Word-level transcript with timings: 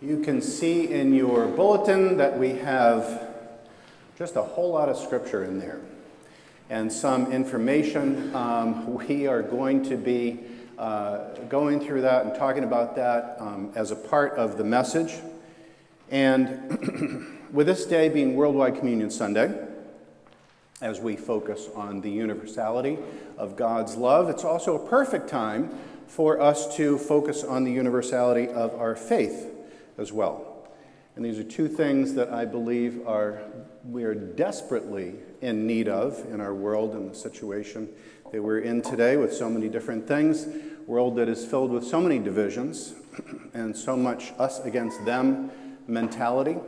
You 0.00 0.20
can 0.20 0.40
see 0.40 0.92
in 0.92 1.12
your 1.12 1.48
bulletin 1.48 2.18
that 2.18 2.38
we 2.38 2.50
have 2.50 3.34
just 4.16 4.36
a 4.36 4.42
whole 4.42 4.70
lot 4.70 4.88
of 4.88 4.96
scripture 4.96 5.42
in 5.42 5.58
there 5.58 5.80
and 6.70 6.92
some 6.92 7.32
information. 7.32 8.32
Um, 8.32 8.94
we 8.94 9.26
are 9.26 9.42
going 9.42 9.82
to 9.86 9.96
be 9.96 10.38
uh, 10.78 11.34
going 11.48 11.80
through 11.80 12.02
that 12.02 12.26
and 12.26 12.34
talking 12.36 12.62
about 12.62 12.94
that 12.94 13.38
um, 13.40 13.72
as 13.74 13.90
a 13.90 13.96
part 13.96 14.34
of 14.34 14.56
the 14.56 14.62
message. 14.62 15.14
And 16.12 17.40
with 17.52 17.66
this 17.66 17.84
day 17.84 18.08
being 18.08 18.36
Worldwide 18.36 18.76
Communion 18.76 19.10
Sunday, 19.10 19.66
as 20.80 21.00
we 21.00 21.16
focus 21.16 21.68
on 21.74 22.02
the 22.02 22.10
universality 22.10 22.98
of 23.36 23.56
God's 23.56 23.96
love, 23.96 24.30
it's 24.30 24.44
also 24.44 24.76
a 24.76 24.88
perfect 24.88 25.28
time 25.28 25.76
for 26.06 26.40
us 26.40 26.76
to 26.76 26.98
focus 26.98 27.42
on 27.42 27.64
the 27.64 27.72
universality 27.72 28.46
of 28.46 28.72
our 28.76 28.94
faith 28.94 29.56
as 29.98 30.12
well. 30.12 30.58
And 31.16 31.24
these 31.24 31.38
are 31.38 31.44
two 31.44 31.66
things 31.66 32.14
that 32.14 32.32
I 32.32 32.44
believe 32.44 33.06
are 33.06 33.42
we 33.84 34.04
are 34.04 34.14
desperately 34.14 35.14
in 35.40 35.66
need 35.66 35.88
of 35.88 36.24
in 36.32 36.40
our 36.40 36.54
world 36.54 36.94
and 36.94 37.10
the 37.10 37.14
situation 37.14 37.88
that 38.30 38.42
we're 38.42 38.60
in 38.60 38.82
today 38.82 39.16
with 39.16 39.32
so 39.32 39.50
many 39.50 39.68
different 39.68 40.06
things, 40.06 40.46
world 40.86 41.16
that 41.16 41.28
is 41.28 41.44
filled 41.44 41.70
with 41.70 41.84
so 41.84 42.00
many 42.00 42.18
divisions 42.18 42.94
and 43.54 43.76
so 43.76 43.96
much 43.96 44.32
us 44.38 44.60
against 44.60 45.04
them 45.04 45.50
mentality, 45.88 46.58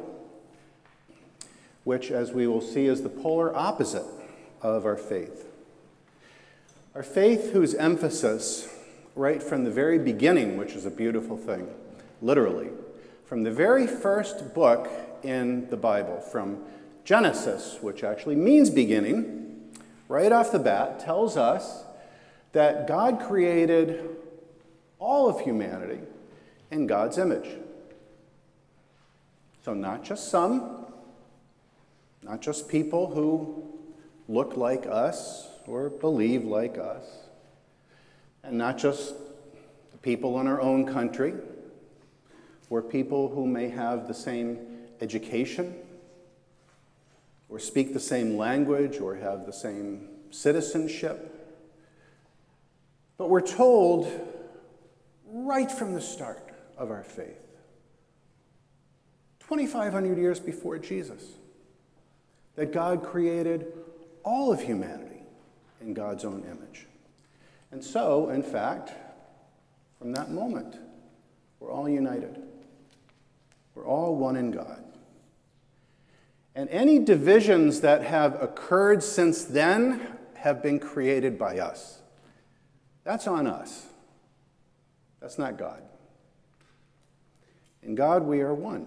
which 1.84 2.10
as 2.10 2.32
we 2.32 2.46
will 2.46 2.60
see 2.60 2.86
is 2.86 3.02
the 3.02 3.08
polar 3.08 3.54
opposite 3.54 4.06
of 4.62 4.84
our 4.84 4.96
faith. 4.96 5.46
Our 6.94 7.02
faith 7.02 7.52
whose 7.52 7.74
emphasis 7.74 8.68
right 9.14 9.42
from 9.42 9.64
the 9.64 9.70
very 9.70 9.98
beginning, 9.98 10.56
which 10.56 10.72
is 10.72 10.86
a 10.86 10.90
beautiful 10.90 11.36
thing, 11.36 11.68
literally, 12.20 12.70
from 13.30 13.44
the 13.44 13.50
very 13.52 13.86
first 13.86 14.54
book 14.54 14.90
in 15.22 15.70
the 15.70 15.76
Bible, 15.76 16.20
from 16.20 16.58
Genesis, 17.04 17.78
which 17.80 18.02
actually 18.02 18.34
means 18.34 18.70
beginning, 18.70 19.70
right 20.08 20.32
off 20.32 20.50
the 20.50 20.58
bat 20.58 20.98
tells 20.98 21.36
us 21.36 21.84
that 22.50 22.88
God 22.88 23.20
created 23.20 24.16
all 24.98 25.28
of 25.28 25.42
humanity 25.42 26.00
in 26.72 26.88
God's 26.88 27.18
image. 27.18 27.48
So, 29.64 29.74
not 29.74 30.02
just 30.02 30.28
some, 30.28 30.86
not 32.24 32.42
just 32.42 32.68
people 32.68 33.14
who 33.14 33.62
look 34.28 34.56
like 34.56 34.88
us 34.88 35.46
or 35.68 35.88
believe 35.88 36.42
like 36.42 36.78
us, 36.78 37.04
and 38.42 38.58
not 38.58 38.76
just 38.76 39.14
the 39.92 39.98
people 39.98 40.40
in 40.40 40.48
our 40.48 40.60
own 40.60 40.84
country 40.84 41.34
or 42.70 42.80
people 42.80 43.28
who 43.28 43.46
may 43.46 43.68
have 43.68 44.08
the 44.08 44.14
same 44.14 44.58
education 45.00 45.74
or 47.48 47.58
speak 47.58 47.92
the 47.92 48.00
same 48.00 48.36
language 48.36 49.00
or 49.00 49.16
have 49.16 49.44
the 49.44 49.52
same 49.52 50.08
citizenship. 50.30 51.36
But 53.18 53.28
we're 53.28 53.40
told 53.40 54.08
right 55.26 55.70
from 55.70 55.92
the 55.94 56.00
start 56.00 56.54
of 56.78 56.90
our 56.90 57.02
faith, 57.02 57.36
2,500 59.40 60.16
years 60.16 60.38
before 60.40 60.78
Jesus, 60.78 61.24
that 62.54 62.72
God 62.72 63.02
created 63.02 63.66
all 64.22 64.52
of 64.52 64.62
humanity 64.62 65.22
in 65.80 65.92
God's 65.92 66.24
own 66.24 66.44
image. 66.44 66.86
And 67.72 67.82
so, 67.82 68.30
in 68.30 68.42
fact, 68.42 68.92
from 69.98 70.12
that 70.12 70.30
moment, 70.30 70.76
we're 71.58 71.70
all 71.70 71.88
united. 71.88 72.39
We're 73.80 73.86
all 73.86 74.14
one 74.14 74.36
in 74.36 74.50
God. 74.50 74.84
And 76.54 76.68
any 76.68 76.98
divisions 76.98 77.80
that 77.80 78.02
have 78.02 78.40
occurred 78.42 79.02
since 79.02 79.44
then 79.44 80.18
have 80.34 80.62
been 80.62 80.78
created 80.78 81.38
by 81.38 81.58
us. 81.60 82.02
That's 83.04 83.26
on 83.26 83.46
us. 83.46 83.86
That's 85.20 85.38
not 85.38 85.56
God. 85.56 85.82
In 87.82 87.94
God, 87.94 88.24
we 88.24 88.40
are 88.40 88.52
one. 88.52 88.86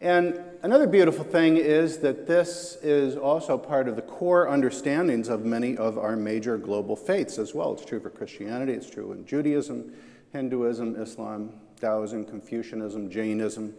And 0.00 0.40
another 0.62 0.88
beautiful 0.88 1.24
thing 1.24 1.58
is 1.58 1.98
that 1.98 2.26
this 2.26 2.76
is 2.82 3.16
also 3.16 3.56
part 3.56 3.86
of 3.86 3.94
the 3.94 4.02
core 4.02 4.48
understandings 4.48 5.28
of 5.28 5.44
many 5.44 5.76
of 5.76 5.96
our 5.96 6.16
major 6.16 6.58
global 6.58 6.96
faiths 6.96 7.38
as 7.38 7.54
well. 7.54 7.72
It's 7.72 7.84
true 7.84 8.00
for 8.00 8.10
Christianity, 8.10 8.72
it's 8.72 8.90
true 8.90 9.12
in 9.12 9.26
Judaism, 9.26 9.92
Hinduism, 10.32 11.00
Islam, 11.00 11.52
Taoism, 11.78 12.24
Confucianism, 12.24 13.10
Jainism. 13.10 13.74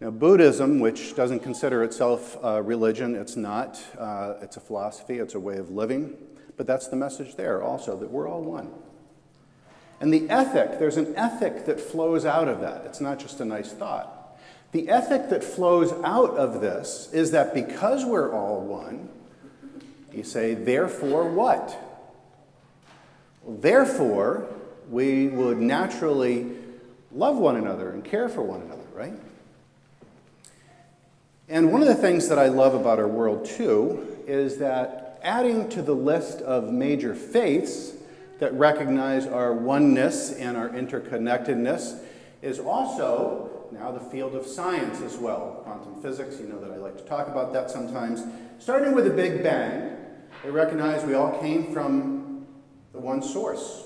Now, 0.00 0.10
Buddhism, 0.10 0.80
which 0.80 1.14
doesn't 1.14 1.40
consider 1.40 1.84
itself 1.84 2.36
a 2.42 2.62
religion, 2.62 3.14
it's 3.14 3.36
not. 3.36 3.80
Uh, 3.98 4.34
it's 4.42 4.56
a 4.56 4.60
philosophy, 4.60 5.18
it's 5.18 5.34
a 5.34 5.40
way 5.40 5.56
of 5.56 5.70
living. 5.70 6.16
But 6.56 6.66
that's 6.66 6.88
the 6.88 6.96
message 6.96 7.36
there 7.36 7.62
also, 7.62 7.96
that 7.96 8.10
we're 8.10 8.28
all 8.28 8.42
one. 8.42 8.70
And 10.00 10.12
the 10.12 10.28
ethic, 10.28 10.80
there's 10.80 10.96
an 10.96 11.14
ethic 11.16 11.66
that 11.66 11.80
flows 11.80 12.24
out 12.24 12.48
of 12.48 12.60
that. 12.60 12.84
It's 12.86 13.00
not 13.00 13.20
just 13.20 13.40
a 13.40 13.44
nice 13.44 13.70
thought. 13.70 14.36
The 14.72 14.88
ethic 14.88 15.28
that 15.28 15.44
flows 15.44 15.92
out 16.02 16.36
of 16.36 16.60
this 16.60 17.08
is 17.12 17.30
that 17.30 17.54
because 17.54 18.04
we're 18.04 18.32
all 18.32 18.60
one, 18.60 19.08
you 20.12 20.24
say, 20.24 20.54
therefore 20.54 21.28
what? 21.28 21.78
Therefore, 23.46 24.48
we 24.90 25.28
would 25.28 25.58
naturally 25.58 26.56
love 27.14 27.36
one 27.36 27.56
another 27.56 27.90
and 27.90 28.04
care 28.04 28.28
for 28.28 28.42
one 28.42 28.62
another, 28.62 28.82
right? 28.94 29.14
And 31.48 31.72
one 31.72 31.82
of 31.82 31.88
the 31.88 31.94
things 31.94 32.28
that 32.28 32.38
I 32.38 32.48
love 32.48 32.74
about 32.74 32.98
our 32.98 33.08
world, 33.08 33.44
too, 33.44 34.18
is 34.26 34.58
that 34.58 35.20
adding 35.22 35.68
to 35.70 35.82
the 35.82 35.94
list 35.94 36.40
of 36.40 36.72
major 36.72 37.14
faiths 37.14 37.92
that 38.38 38.52
recognize 38.54 39.26
our 39.26 39.52
oneness 39.52 40.32
and 40.32 40.56
our 40.56 40.68
interconnectedness 40.70 42.02
is 42.40 42.58
also 42.58 43.50
now 43.70 43.90
the 43.90 44.00
field 44.00 44.34
of 44.34 44.46
science 44.46 45.00
as 45.00 45.16
well. 45.16 45.60
Quantum 45.64 46.00
physics, 46.02 46.40
you 46.40 46.46
know 46.46 46.60
that 46.60 46.70
I 46.70 46.76
like 46.76 46.96
to 46.98 47.04
talk 47.04 47.28
about 47.28 47.52
that 47.52 47.70
sometimes. 47.70 48.22
Starting 48.58 48.94
with 48.94 49.04
the 49.04 49.10
Big 49.10 49.42
Bang, 49.42 49.96
they 50.42 50.50
recognize 50.50 51.04
we 51.04 51.14
all 51.14 51.38
came 51.40 51.72
from 51.72 52.46
the 52.92 52.98
one 52.98 53.22
source. 53.22 53.84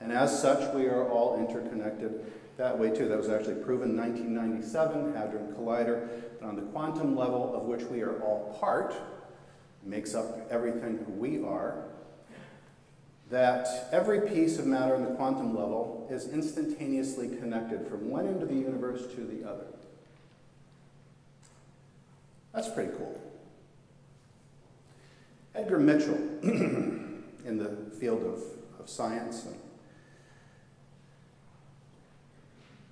And 0.00 0.12
as 0.12 0.40
such, 0.40 0.72
we 0.74 0.86
are 0.86 1.08
all 1.08 1.38
interconnected 1.38 2.32
that 2.58 2.76
way 2.76 2.90
too. 2.90 3.08
That 3.08 3.16
was 3.16 3.28
actually 3.28 3.62
proven 3.62 3.90
in 3.90 3.96
1997, 3.96 5.14
Hadron 5.14 5.54
Collider. 5.54 6.08
But 6.40 6.48
on 6.48 6.56
the 6.56 6.62
quantum 6.62 7.16
level, 7.16 7.54
of 7.54 7.62
which 7.62 7.82
we 7.84 8.02
are 8.02 8.20
all 8.20 8.56
part, 8.60 8.94
makes 9.84 10.14
up 10.14 10.46
everything 10.50 10.98
who 11.06 11.12
we 11.12 11.42
are, 11.42 11.84
that 13.30 13.88
every 13.92 14.28
piece 14.28 14.58
of 14.58 14.66
matter 14.66 14.94
in 14.94 15.04
the 15.04 15.10
quantum 15.12 15.56
level 15.56 16.08
is 16.10 16.28
instantaneously 16.28 17.28
connected 17.28 17.86
from 17.86 18.10
one 18.10 18.26
end 18.26 18.42
of 18.42 18.48
the 18.48 18.54
universe 18.54 19.06
to 19.14 19.20
the 19.20 19.48
other. 19.48 19.66
That's 22.52 22.68
pretty 22.68 22.90
cool. 22.96 23.20
Edgar 25.54 25.78
Mitchell, 25.78 26.14
in 26.42 27.24
the 27.44 27.96
field 27.98 28.22
of, 28.22 28.42
of 28.80 28.88
science, 28.88 29.46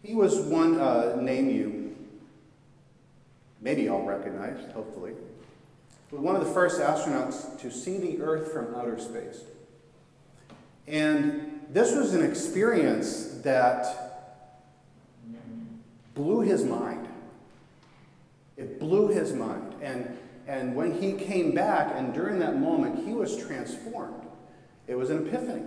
he 0.07 0.15
was 0.15 0.39
one 0.39 0.79
uh, 0.79 1.17
name 1.21 1.51
you 1.51 1.97
maybe 3.61 3.89
all 3.89 4.05
recognize, 4.05 4.59
hopefully, 4.73 5.13
was 6.13 6.21
one 6.21 6.37
of 6.37 6.45
the 6.45 6.53
first 6.53 6.81
astronauts 6.81 7.59
to 7.61 7.71
see 7.71 7.99
the 7.99 8.23
Earth 8.23 8.53
from 8.53 8.73
outer 8.77 8.99
space. 8.99 9.43
And 10.87 11.67
this 11.71 11.97
was 11.97 12.15
an 12.15 12.23
experience 12.23 13.41
that 13.43 14.33
blew 16.15 16.43
his 16.43 16.65
mind. 16.65 17.09
It 18.57 18.79
blew 18.79 19.09
his 19.09 19.33
mind. 19.33 19.75
And, 19.83 20.17
and 20.47 20.77
when 20.77 21.03
he 21.03 21.15
came 21.15 21.53
back, 21.53 21.93
and 21.97 22.15
during 22.15 22.39
that 22.39 22.57
moment, 22.57 23.05
he 23.05 23.13
was 23.13 23.37
transformed. 23.37 24.23
It 24.87 24.95
was 24.95 25.11
an 25.11 25.27
epiphany. 25.27 25.65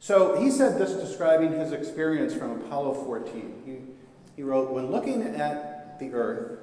So 0.00 0.40
he 0.40 0.50
said 0.50 0.78
this 0.78 0.92
describing 0.92 1.52
his 1.52 1.72
experience 1.72 2.34
from 2.34 2.62
Apollo 2.62 3.04
14. 3.04 3.62
He, 3.64 3.76
he 4.36 4.42
wrote, 4.42 4.70
When 4.70 4.90
looking 4.90 5.22
at 5.22 5.98
the 5.98 6.12
Earth 6.12 6.60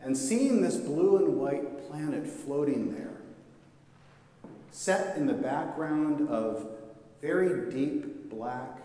and 0.00 0.16
seeing 0.16 0.62
this 0.62 0.76
blue 0.76 1.18
and 1.18 1.36
white 1.36 1.88
planet 1.88 2.26
floating 2.26 2.94
there, 2.94 3.18
set 4.70 5.16
in 5.16 5.26
the 5.26 5.34
background 5.34 6.28
of 6.28 6.66
very 7.20 7.70
deep 7.70 8.30
black 8.30 8.78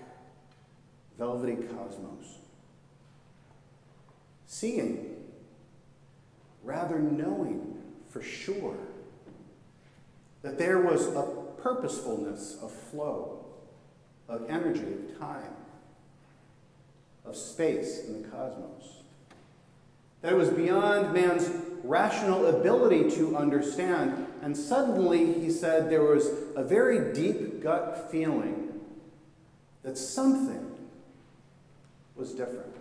velvety 1.17 1.55
cosmos. 1.55 2.39
Seeing, 4.47 5.15
rather 6.63 6.99
knowing 6.99 7.81
for 8.09 8.21
sure 8.21 8.77
that 10.41 10.57
there 10.57 10.79
was 10.79 11.07
a 11.07 11.42
purposefulness 11.63 12.57
of 12.61 12.71
flow, 12.71 13.45
of 14.27 14.49
energy, 14.49 14.81
of 14.81 15.17
time. 15.17 15.55
of 17.25 17.37
space 17.37 18.03
in 18.05 18.21
the 18.21 18.27
cosmos. 18.27 19.03
That 20.21 20.33
it 20.33 20.35
was 20.35 20.49
beyond 20.49 21.13
man's 21.13 21.49
rational 21.83 22.47
ability 22.47 23.09
to 23.11 23.37
understand. 23.37 24.27
And 24.41 24.55
suddenly, 24.55 25.39
he 25.39 25.49
said, 25.49 25.89
there 25.89 26.03
was 26.03 26.29
a 26.57 26.63
very 26.63 27.13
deep 27.13 27.63
gut 27.63 28.09
feeling 28.11 28.81
that 29.83 29.97
something 29.97 30.69
was 32.15 32.33
different. 32.33 32.75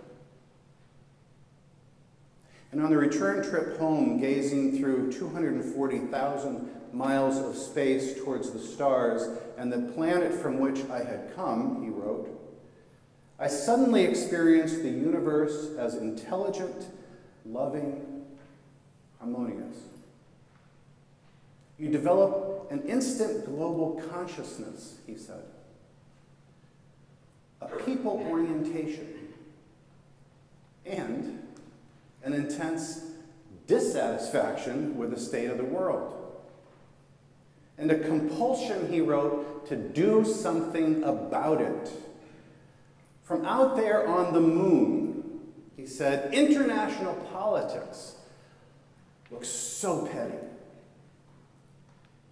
And 2.73 2.83
on 2.83 2.91
the 2.91 2.99
return 2.99 3.49
trip 3.49 3.79
home, 3.79 4.21
gazing 4.21 4.79
through 4.79 5.13
240,000 5.13 6.82
miles 6.93 7.39
of 7.39 7.57
space 7.57 8.19
towards 8.23 8.51
the 8.51 8.59
stars 8.59 9.29
and 9.57 9.73
the 9.73 9.93
planet 9.93 10.33
from 10.33 10.59
which 10.59 10.81
I 10.91 10.99
had 10.99 11.33
come, 11.35 11.83
he 11.83 11.89
wrote, 11.89 12.29
I 13.39 13.49
suddenly 13.49 14.05
experienced 14.05 14.83
the 14.83 14.91
universe 14.91 15.71
as 15.79 15.97
intelligent, 15.97 16.87
loving, 17.45 18.25
harmonious. 19.19 19.77
You 21.79 21.89
develop 21.89 22.71
an 22.71 22.83
instant 22.83 23.47
global 23.47 24.01
consciousness, 24.11 24.99
he 25.07 25.17
said, 25.17 25.43
a 27.61 27.67
people 27.85 28.25
orientation, 28.31 29.09
and 30.87 31.43
an 32.23 32.33
intense 32.33 33.03
dissatisfaction 33.67 34.97
with 34.97 35.11
the 35.11 35.19
state 35.19 35.51
of 35.51 35.57
the 35.57 35.65
world. 35.65 36.22
And 37.83 37.91
a 37.91 37.99
compulsion, 37.99 38.93
he 38.93 39.01
wrote, 39.01 39.67
to 39.67 39.75
do 39.75 40.25
something 40.25 41.03
about 41.03 41.61
it. 41.61 41.91
From 43.25 43.45
out 43.45 43.75
there 43.75 44.07
on 44.07 44.33
the 44.33 44.41
moon, 44.41 45.41
he 45.77 45.87
said, 45.87 46.33
international 46.33 47.15
politics 47.33 48.15
looks 49.33 49.49
so 49.49 50.07
petty. 50.07 50.37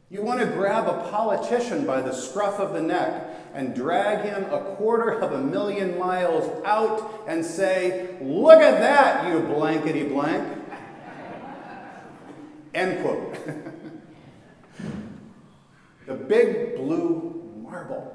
You 0.08 0.22
want 0.22 0.38
to 0.38 0.46
grab 0.46 0.86
a 0.86 1.10
politician 1.10 1.84
by 1.84 2.00
the 2.00 2.12
scruff 2.12 2.60
of 2.60 2.72
the 2.72 2.82
neck 2.82 3.28
and 3.52 3.74
drag 3.74 4.24
him 4.24 4.44
a 4.52 4.76
quarter 4.76 5.10
of 5.10 5.32
a 5.32 5.40
million 5.40 5.98
miles 5.98 6.64
out 6.64 7.24
and 7.26 7.44
say, 7.44 8.16
Look 8.20 8.60
at 8.60 8.78
that, 8.78 9.28
you 9.28 9.40
blankety 9.40 10.04
blank. 10.04 10.58
End 12.72 13.02
quote. 13.02 13.36
the 16.10 16.16
big 16.16 16.74
blue 16.74 17.40
marble 17.62 18.12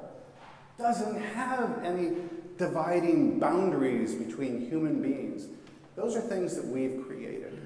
doesn't 0.76 1.18
have 1.18 1.82
any 1.82 2.10
dividing 2.58 3.38
boundaries 3.40 4.14
between 4.14 4.68
human 4.68 5.00
beings. 5.00 5.46
Those 5.94 6.14
are 6.14 6.20
things 6.20 6.54
that 6.56 6.66
we've 6.66 7.06
created, 7.06 7.58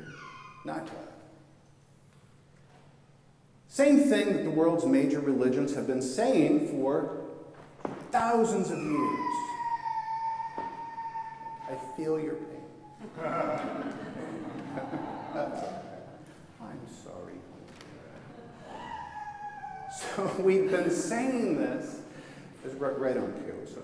not 0.64 0.86
God. 0.86 1.08
Same 3.66 4.04
thing 4.04 4.32
that 4.34 4.44
the 4.44 4.50
world's 4.50 4.86
major 4.86 5.18
religions 5.18 5.74
have 5.74 5.88
been 5.88 6.02
saying 6.02 6.68
for 6.68 7.24
thousands 8.12 8.70
of 8.70 8.78
years. 8.78 9.34
I 11.68 11.76
feel 11.96 12.20
your 12.20 12.34
pain. 12.34 12.62
I'm 16.60 16.78
sorry. 17.02 17.40
So 20.00 20.34
we've 20.38 20.70
been 20.70 20.90
saying 20.90 21.56
this. 21.56 22.00
It's 22.64 22.74
right 22.74 23.16
on 23.16 23.32
cue. 23.44 23.66
So. 23.66 23.82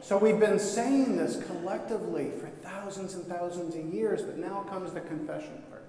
so 0.00 0.18
we've 0.18 0.40
been 0.40 0.58
saying 0.58 1.16
this 1.16 1.42
collectively 1.46 2.30
for 2.40 2.48
thousands 2.48 3.14
and 3.14 3.26
thousands 3.26 3.74
of 3.76 3.84
years, 3.86 4.22
but 4.22 4.38
now 4.38 4.64
comes 4.68 4.92
the 4.92 5.00
confession 5.00 5.62
part. 5.70 5.84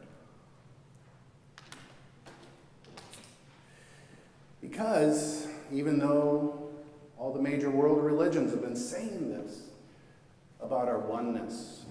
Because 4.62 5.48
even 5.72 6.00
though 6.00 6.70
all 7.18 7.34
the 7.34 7.42
major 7.42 7.70
world 7.70 8.04
religions 8.04 8.52
have 8.52 8.62
been 8.62 8.76
saying 8.76 9.30
this 9.32 9.62
about 10.60 10.88
our 10.88 11.00
oneness, 11.00 11.86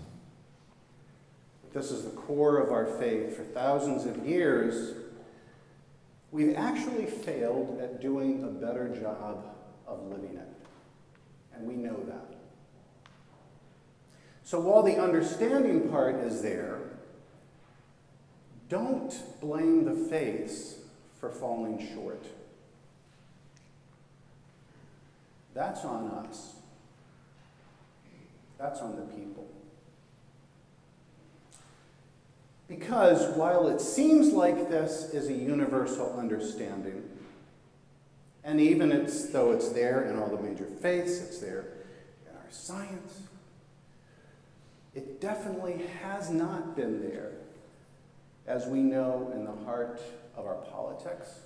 this 1.73 1.91
is 1.91 2.05
the 2.05 2.11
core 2.11 2.59
of 2.59 2.71
our 2.71 2.87
faith 2.87 3.37
for 3.37 3.43
thousands 3.43 4.07
of 4.07 4.25
years, 4.25 5.04
we've 6.35 6.57
actually 6.57 7.07
failed 7.07 7.79
at 7.81 8.01
doing 8.01 8.43
a 8.43 8.49
better 8.49 8.89
job 8.89 9.55
of 9.87 10.05
living 10.09 10.37
it. 10.37 10.49
And 11.55 11.65
we 11.65 11.75
know 11.75 11.97
that. 12.09 12.35
So 14.43 14.59
while 14.59 14.83
the 14.83 15.01
understanding 15.01 15.89
part 15.89 16.17
is 16.17 16.43
there, 16.43 16.81
don't 18.69 19.15
blame 19.41 19.85
the 19.85 19.95
faiths 20.11 20.79
for 21.21 21.31
falling 21.31 21.89
short. 21.95 22.27
That's 25.55 25.85
on 25.85 26.09
us. 26.09 26.55
That's 28.59 28.81
on 28.81 28.97
the 28.97 29.03
people. 29.03 29.54
Because 32.69 33.37
while 33.37 33.69
it 33.69 33.81
seems 33.81 34.33
like 34.33 34.71
this 34.71 35.13
is 35.13 35.29
a 35.29 35.35
universal 35.35 36.17
understanding, 36.19 37.03
and 38.43 38.61
even 38.61 38.93
it's, 38.93 39.27
though 39.27 39.53
it's 39.53 39.71
there 39.71 40.05
in 40.05 40.19
all 40.19 40.29
the 40.29 40.43
major 40.43 40.65
faiths, 40.65 41.19
it's 41.21 41.39
there 41.39 41.65
in 42.29 42.37
our 42.37 42.51
science, 42.51 43.23
it 44.95 45.21
definitely 45.21 45.85
has 46.03 46.31
not 46.31 46.77
been 46.77 47.03
there, 47.03 47.33
as 48.47 48.67
we 48.67 48.81
know, 48.81 49.31
in 49.35 49.45
the 49.45 49.65
heart 49.65 50.01
of 50.37 50.47
our 50.47 50.57
politics. 50.57 51.41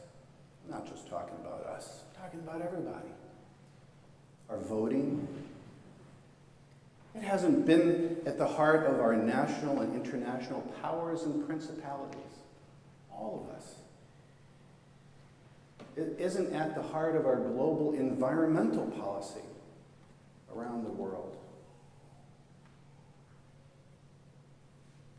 I'm 0.65 0.73
not 0.73 0.89
just 0.89 1.09
talking 1.09 1.37
about 1.41 1.65
us, 1.65 2.03
I'm 2.15 2.23
talking 2.23 2.41
about 2.41 2.63
everybody 2.63 3.09
our 4.49 4.59
voting. 4.59 5.27
It 7.19 7.25
hasn't 7.25 7.67
been 7.67 8.19
at 8.27 8.39
the 8.39 8.47
heart 8.47 8.87
of 8.87 9.01
our 9.01 9.17
national 9.17 9.81
and 9.81 9.93
international 9.93 10.61
powers 10.81 11.25
and 11.25 11.45
principalities. 11.45 12.21
All 13.11 13.45
of 13.45 13.57
us. 13.57 13.75
It 15.97 16.15
isn't 16.17 16.55
at 16.55 16.77
the 16.77 16.83
heart 16.83 17.17
of 17.17 17.27
our 17.27 17.35
global 17.35 17.93
environmental 17.95 18.87
policy 18.87 19.41
around 20.55 20.85
the 20.85 20.91
world. 20.91 21.37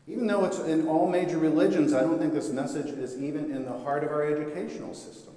Even 0.06 0.26
though 0.26 0.46
it's 0.46 0.58
in 0.60 0.88
all 0.88 1.06
major 1.06 1.36
religions, 1.36 1.92
I 1.92 2.00
don't 2.00 2.18
think 2.18 2.32
this 2.32 2.48
message 2.48 2.86
is 2.86 3.20
even 3.22 3.54
in 3.54 3.66
the 3.66 3.78
heart 3.78 4.04
of 4.04 4.10
our 4.10 4.24
educational 4.24 4.94
system. 4.94 5.34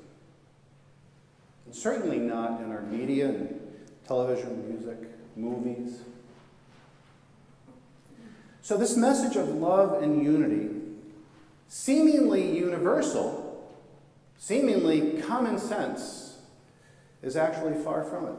And 1.65 1.75
certainly 1.75 2.19
not 2.19 2.61
in 2.61 2.71
our 2.71 2.83
media 2.83 3.27
and 3.27 3.59
television, 4.07 4.65
music, 4.69 5.09
movies. 5.35 5.99
So, 8.63 8.77
this 8.77 8.95
message 8.95 9.35
of 9.35 9.49
love 9.49 10.01
and 10.01 10.23
unity, 10.23 10.69
seemingly 11.67 12.57
universal, 12.57 13.69
seemingly 14.37 15.21
common 15.21 15.59
sense, 15.59 16.37
is 17.21 17.35
actually 17.35 17.73
far 17.83 18.05
from 18.05 18.27
it. 18.27 18.35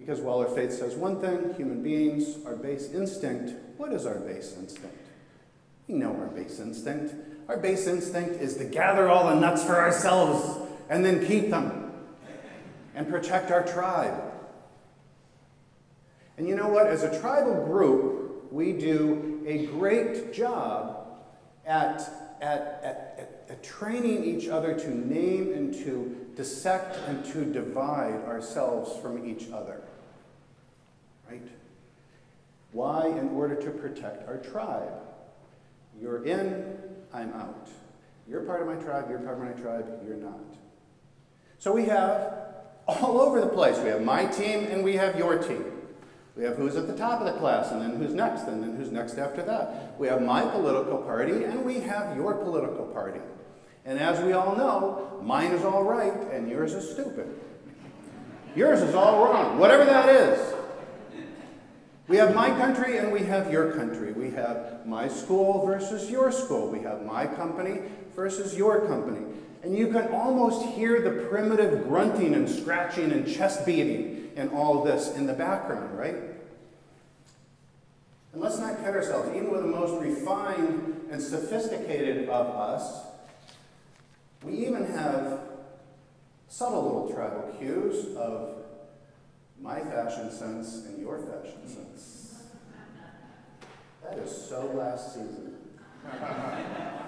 Because 0.00 0.20
while 0.20 0.40
our 0.40 0.48
faith 0.48 0.72
says 0.72 0.96
one 0.96 1.20
thing, 1.20 1.54
human 1.54 1.84
beings, 1.84 2.44
our 2.44 2.56
base 2.56 2.90
instinct, 2.92 3.52
what 3.76 3.92
is 3.92 4.04
our 4.04 4.18
base 4.18 4.56
instinct? 4.58 4.96
We 5.86 5.94
know 5.94 6.10
our 6.16 6.26
base 6.26 6.58
instinct. 6.58 7.14
Our 7.48 7.58
base 7.58 7.86
instinct 7.86 8.42
is 8.42 8.56
to 8.56 8.64
gather 8.64 9.08
all 9.08 9.28
the 9.28 9.40
nuts 9.40 9.62
for 9.62 9.76
ourselves 9.76 10.68
and 10.90 11.04
then 11.04 11.24
keep 11.24 11.50
them 11.50 11.92
and 12.96 13.08
protect 13.08 13.52
our 13.52 13.64
tribe. 13.64 14.20
And 16.36 16.48
you 16.48 16.54
know 16.54 16.68
what? 16.68 16.86
As 16.86 17.02
a 17.02 17.20
tribal 17.20 17.64
group, 17.64 18.52
we 18.52 18.72
do 18.72 19.42
a 19.46 19.66
great 19.66 20.32
job 20.32 21.06
at, 21.64 22.00
at, 22.40 22.80
at, 22.82 23.44
at, 23.48 23.62
training 23.62 24.24
each 24.24 24.48
other 24.48 24.78
to 24.78 24.90
name 24.90 25.52
and 25.52 25.72
to 25.74 26.26
dissect 26.36 26.96
and 27.08 27.24
to 27.24 27.44
divide 27.44 28.22
ourselves 28.24 29.00
from 29.00 29.26
each 29.26 29.50
other. 29.50 29.82
Right? 31.28 31.48
Why? 32.72 33.06
In 33.06 33.30
order 33.30 33.54
to 33.56 33.70
protect 33.70 34.28
our 34.28 34.36
tribe. 34.36 34.92
You're 36.00 36.24
in, 36.24 36.78
I'm 37.12 37.32
out. 37.32 37.68
You're 38.28 38.42
part 38.42 38.60
of 38.60 38.66
my 38.66 38.74
tribe, 38.74 39.06
you're 39.08 39.20
part 39.20 39.38
of 39.38 39.44
my 39.44 39.62
tribe, 39.62 39.86
you're 40.06 40.16
not. 40.16 40.40
So 41.58 41.72
we 41.72 41.86
have 41.86 42.46
all 42.86 43.20
over 43.20 43.40
the 43.40 43.46
place. 43.46 43.78
We 43.78 43.88
have 43.88 44.02
my 44.02 44.26
team 44.26 44.64
and 44.64 44.84
we 44.84 44.94
have 44.94 45.16
your 45.16 45.38
team. 45.38 45.64
We 46.36 46.44
have 46.44 46.56
who's 46.56 46.76
at 46.76 46.86
the 46.86 46.96
top 46.96 47.20
of 47.20 47.32
the 47.32 47.38
class 47.40 47.72
and 47.72 47.80
then 47.80 47.96
who's 47.96 48.14
next 48.14 48.42
and 48.42 48.62
then 48.62 48.76
who's 48.76 48.92
next 48.92 49.16
after 49.16 49.42
that. 49.42 49.98
We 49.98 50.06
have 50.08 50.20
my 50.20 50.42
political 50.42 50.98
party 50.98 51.44
and 51.44 51.64
we 51.64 51.80
have 51.80 52.14
your 52.14 52.34
political 52.34 52.84
party. 52.84 53.20
And 53.86 53.98
as 53.98 54.22
we 54.22 54.32
all 54.32 54.54
know, 54.54 55.18
mine 55.22 55.52
is 55.52 55.64
all 55.64 55.82
right 55.82 56.12
and 56.32 56.48
yours 56.48 56.74
is 56.74 56.90
stupid. 56.90 57.40
Yours 58.54 58.82
is 58.82 58.94
all 58.94 59.24
wrong, 59.24 59.58
whatever 59.58 59.84
that 59.86 60.08
is. 60.08 60.54
We 62.08 62.18
have 62.18 62.34
my 62.34 62.50
country 62.50 62.98
and 62.98 63.12
we 63.12 63.20
have 63.24 63.50
your 63.50 63.72
country. 63.72 64.12
We 64.12 64.30
have 64.30 64.86
my 64.86 65.08
school 65.08 65.66
versus 65.66 66.10
your 66.10 66.30
school. 66.30 66.70
We 66.70 66.80
have 66.80 67.02
my 67.02 67.26
company 67.26 67.80
versus 68.14 68.56
your 68.56 68.86
company. 68.86 69.24
And 69.66 69.76
you 69.76 69.88
can 69.88 70.06
almost 70.12 70.64
hear 70.64 71.00
the 71.00 71.26
primitive 71.26 71.88
grunting 71.88 72.34
and 72.34 72.48
scratching 72.48 73.10
and 73.10 73.26
chest 73.26 73.66
beating 73.66 74.30
and 74.36 74.48
all 74.52 74.84
this 74.84 75.16
in 75.16 75.26
the 75.26 75.32
background, 75.32 75.98
right? 75.98 76.14
And 78.32 78.40
let's 78.40 78.60
not 78.60 78.78
kid 78.78 78.94
ourselves, 78.94 79.30
even 79.30 79.50
with 79.50 79.62
the 79.62 79.66
most 79.66 80.00
refined 80.00 81.08
and 81.10 81.20
sophisticated 81.20 82.28
of 82.28 82.46
us, 82.46 83.06
we 84.44 84.52
even 84.64 84.86
have 84.86 85.40
subtle 86.48 86.84
little 86.84 87.12
tribal 87.12 87.52
cues 87.58 88.14
of 88.16 88.58
my 89.60 89.80
fashion 89.80 90.30
sense 90.30 90.84
and 90.86 91.00
your 91.00 91.18
fashion 91.18 91.66
sense. 91.66 92.44
That 94.04 94.16
is 94.18 94.30
so 94.30 94.66
last 94.76 95.14
season. 95.14 95.56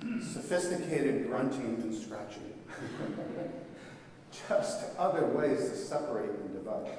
Sophisticated 0.00 1.26
grunting 1.26 1.80
and 1.82 1.94
scratching. 1.94 2.52
Just 4.48 4.84
other 4.98 5.26
ways 5.26 5.70
to 5.70 5.76
separate 5.76 6.30
and 6.30 6.52
divide. 6.52 6.98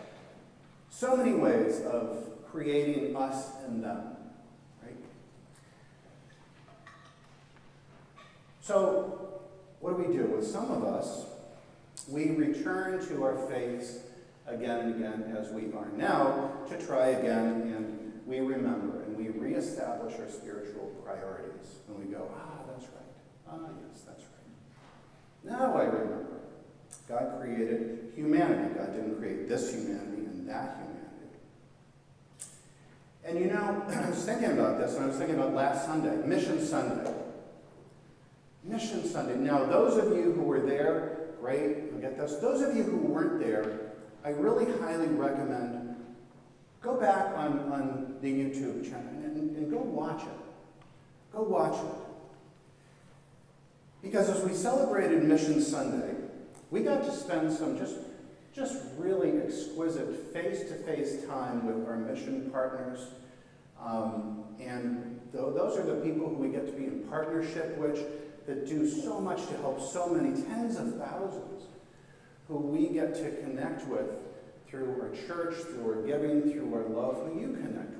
So 0.89 1.15
many 1.15 1.33
ways 1.33 1.81
of 1.81 2.25
creating 2.51 3.15
us 3.15 3.51
and 3.65 3.83
them, 3.83 4.15
right? 4.83 4.95
So, 8.61 9.41
what 9.79 9.95
do 9.95 10.03
we 10.03 10.13
do? 10.13 10.23
With 10.25 10.45
some 10.45 10.71
of 10.71 10.83
us, 10.83 11.25
we 12.07 12.31
return 12.31 13.05
to 13.07 13.23
our 13.23 13.37
faiths 13.49 13.99
again 14.47 14.79
and 14.79 14.95
again 14.95 15.37
as 15.37 15.51
we 15.51 15.71
are 15.73 15.87
now 15.95 16.51
to 16.69 16.85
try 16.85 17.09
again 17.09 17.73
and 17.75 18.21
we 18.25 18.39
remember 18.39 18.98
reestablish 19.49 20.13
our 20.19 20.29
spiritual 20.29 20.91
priorities. 21.03 21.79
And 21.87 21.99
we 21.99 22.05
go, 22.05 22.29
ah, 22.35 22.63
that's 22.67 22.85
right. 22.85 23.49
Ah, 23.49 23.69
yes, 23.89 24.01
that's 24.01 24.23
right. 24.23 25.51
Now 25.51 25.75
I 25.75 25.83
remember. 25.83 26.25
God 27.07 27.39
created 27.39 28.11
humanity. 28.15 28.75
God 28.75 28.93
didn't 28.93 29.17
create 29.17 29.49
this 29.49 29.73
humanity 29.73 30.25
and 30.25 30.47
that 30.47 30.77
humanity. 30.77 30.99
And 33.25 33.39
you 33.39 33.45
know, 33.45 33.83
I 34.05 34.09
was 34.09 34.23
thinking 34.23 34.51
about 34.51 34.77
this, 34.77 34.95
and 34.95 35.05
I 35.05 35.07
was 35.07 35.17
thinking 35.17 35.35
about 35.35 35.53
last 35.53 35.85
Sunday, 35.85 36.15
Mission 36.27 36.63
Sunday. 36.63 37.11
Mission 38.63 39.03
Sunday. 39.07 39.35
Now, 39.35 39.65
those 39.65 39.97
of 39.97 40.15
you 40.15 40.33
who 40.33 40.43
were 40.43 40.59
there, 40.59 41.29
great, 41.39 41.99
get 42.01 42.17
this. 42.17 42.35
Those 42.35 42.61
of 42.61 42.75
you 42.75 42.83
who 42.83 42.97
weren't 42.97 43.39
there, 43.39 43.93
I 44.23 44.29
really 44.29 44.65
highly 44.79 45.07
recommend 45.07 45.95
go 46.81 46.95
back 46.95 47.37
on, 47.37 47.59
on 47.71 48.15
the 48.21 48.31
YouTube 48.31 48.89
channel 48.89 49.19
and, 49.59 49.71
go 49.71 49.77
watch 49.77 50.23
it. 50.23 51.33
Go 51.33 51.43
watch 51.43 51.75
it. 51.75 51.95
Because 54.01 54.29
as 54.29 54.43
we 54.43 54.53
celebrated 54.53 55.23
Mission 55.23 55.61
Sunday, 55.61 56.15
we 56.71 56.81
got 56.81 57.03
to 57.03 57.11
spend 57.11 57.51
some 57.51 57.77
just, 57.77 57.95
just 58.53 58.83
really 58.97 59.41
exquisite 59.41 60.33
face-to-face 60.33 61.25
time 61.25 61.65
with 61.65 61.87
our 61.87 61.97
mission 61.97 62.49
partners. 62.51 63.07
Um, 63.81 64.43
and 64.59 65.21
th 65.31 65.43
those 65.53 65.77
are 65.77 65.83
the 65.83 66.01
people 66.01 66.27
who 66.27 66.35
we 66.35 66.49
get 66.49 66.65
to 66.65 66.73
be 66.73 66.85
in 66.85 67.05
partnership 67.09 67.77
with 67.77 67.99
that 68.45 68.67
do 68.67 68.89
so 68.89 69.21
much 69.21 69.45
to 69.47 69.57
help 69.57 69.79
so 69.79 70.09
many 70.09 70.41
tens 70.41 70.77
of 70.77 70.97
thousands 70.97 71.63
who 72.47 72.57
we 72.57 72.89
get 72.89 73.13
to 73.13 73.31
connect 73.43 73.87
with 73.87 74.09
through 74.67 75.01
our 75.01 75.09
church, 75.27 75.55
through 75.55 75.87
our 75.89 76.01
giving, 76.01 76.51
through 76.51 76.73
our 76.73 76.83
love, 76.89 77.15
who 77.25 77.39
you 77.39 77.47
connect 77.53 77.91
with. 77.91 77.98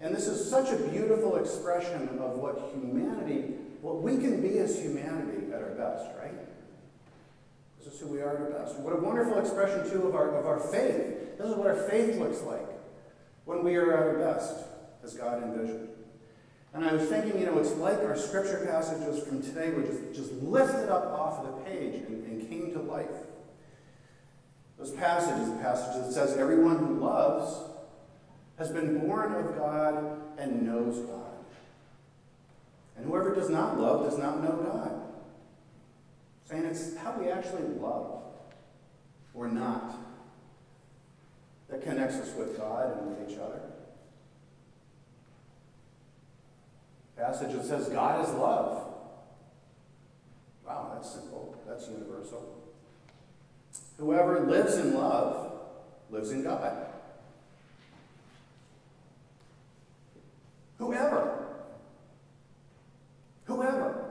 And 0.00 0.14
this 0.14 0.26
is 0.26 0.48
such 0.48 0.70
a 0.72 0.76
beautiful 0.76 1.36
expression 1.36 2.08
of 2.20 2.32
what 2.38 2.72
humanity, 2.72 3.54
what 3.82 4.02
we 4.02 4.16
can 4.16 4.40
be 4.40 4.58
as 4.58 4.78
humanity 4.80 5.52
at 5.52 5.60
our 5.60 5.70
best, 5.70 6.06
right? 6.18 6.34
This 7.78 7.92
is 7.92 8.00
who 8.00 8.06
we 8.08 8.22
are 8.22 8.34
at 8.34 8.40
our 8.40 8.50
best. 8.50 8.78
What 8.78 8.94
a 8.94 9.00
wonderful 9.00 9.38
expression, 9.38 9.90
too, 9.90 10.06
of 10.06 10.14
our, 10.14 10.34
of 10.36 10.46
our 10.46 10.58
faith. 10.58 11.36
This 11.38 11.46
is 11.46 11.54
what 11.54 11.66
our 11.66 11.88
faith 11.88 12.16
looks 12.18 12.40
like 12.42 12.66
when 13.44 13.62
we 13.62 13.76
are 13.76 13.92
at 13.92 13.98
our 13.98 14.18
best, 14.18 14.54
as 15.04 15.14
God 15.14 15.42
envisioned. 15.42 15.88
And 16.72 16.84
I 16.84 16.92
was 16.92 17.08
thinking, 17.08 17.38
you 17.40 17.46
know, 17.46 17.58
it's 17.58 17.72
like 17.72 17.98
our 17.98 18.16
scripture 18.16 18.64
passages 18.64 19.26
from 19.26 19.42
today 19.42 19.70
were 19.70 19.82
just, 19.82 20.14
just 20.14 20.32
lifted 20.32 20.88
up 20.88 21.06
off 21.06 21.44
of 21.44 21.46
the 21.46 21.70
page 21.70 21.94
and, 21.94 22.24
and 22.26 22.48
came 22.48 22.72
to 22.72 22.80
life. 22.80 23.06
Those 24.78 24.92
passages, 24.92 25.50
the 25.50 25.56
passage 25.56 26.02
that 26.02 26.12
says, 26.12 26.36
everyone 26.36 26.78
who 26.78 27.00
loves 27.00 27.69
has 28.60 28.70
been 28.70 28.98
born 28.98 29.32
of 29.32 29.56
God 29.56 30.20
and 30.36 30.66
knows 30.66 30.98
God. 31.06 31.32
And 32.94 33.06
whoever 33.06 33.34
does 33.34 33.48
not 33.48 33.80
love 33.80 34.04
does 34.04 34.18
not 34.18 34.42
know 34.42 34.52
God. 34.52 35.00
Saying 36.44 36.66
it's 36.66 36.94
how 36.98 37.18
we 37.18 37.30
actually 37.30 37.62
love 37.80 38.22
or 39.32 39.48
not 39.48 39.94
that 41.70 41.82
connects 41.82 42.16
us 42.16 42.34
with 42.34 42.58
God 42.58 42.98
and 42.98 43.16
with 43.16 43.30
each 43.30 43.38
other. 43.38 43.62
Passage 47.16 47.52
that 47.52 47.64
says 47.64 47.88
God 47.88 48.28
is 48.28 48.34
love. 48.34 48.92
Wow, 50.66 50.90
that's 50.92 51.10
simple. 51.10 51.56
That's 51.66 51.88
universal. 51.88 52.62
Whoever 53.96 54.40
lives 54.40 54.74
in 54.76 54.92
love 54.92 55.60
lives 56.10 56.30
in 56.32 56.42
God. 56.42 56.89
Whoever. 60.80 61.46
Whoever. 63.44 64.10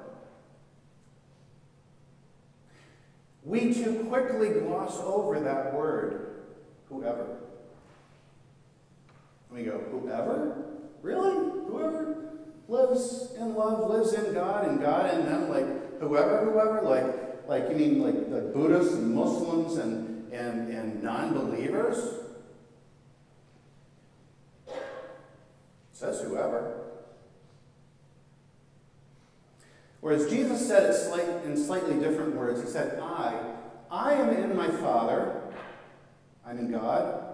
We 3.43 3.73
too 3.73 4.05
quickly 4.07 4.51
gloss 4.51 4.99
over 4.99 5.39
that 5.39 5.73
word, 5.73 6.45
whoever. 6.87 7.39
And 9.49 9.57
we 9.57 9.65
go, 9.65 9.79
whoever? 9.91 10.65
Really? 11.01 11.33
Whoever 11.67 12.29
lives 12.67 13.33
in 13.39 13.55
love 13.55 13.89
lives 13.89 14.13
in 14.13 14.33
God 14.33 14.67
and 14.67 14.79
God 14.79 15.11
in 15.15 15.25
them? 15.25 15.49
Like, 15.49 15.99
whoever, 15.99 16.45
whoever? 16.45 16.81
Like, 16.83 17.47
like, 17.47 17.69
you 17.71 17.75
mean 17.75 18.03
like 18.03 18.29
the 18.29 18.41
Buddhists 18.53 18.93
and 18.93 19.15
Muslims 19.15 19.77
and, 19.77 20.31
and, 20.31 20.71
and 20.71 21.01
non-believers? 21.01 21.97
It 24.67 24.75
says 25.93 26.21
whoever. 26.21 26.79
Whereas 30.01 30.29
Jesus 30.29 30.65
said 30.65 30.89
it 30.89 30.93
slight, 30.93 31.27
in 31.45 31.57
slightly 31.57 31.99
different 31.99 32.35
words. 32.35 32.61
He 32.61 32.67
said, 32.67 32.99
I, 32.99 33.55
I 33.91 34.13
am 34.13 34.29
in 34.29 34.55
my 34.55 34.69
Father. 34.69 35.41
I'm 36.45 36.57
in 36.57 36.71
God. 36.71 37.25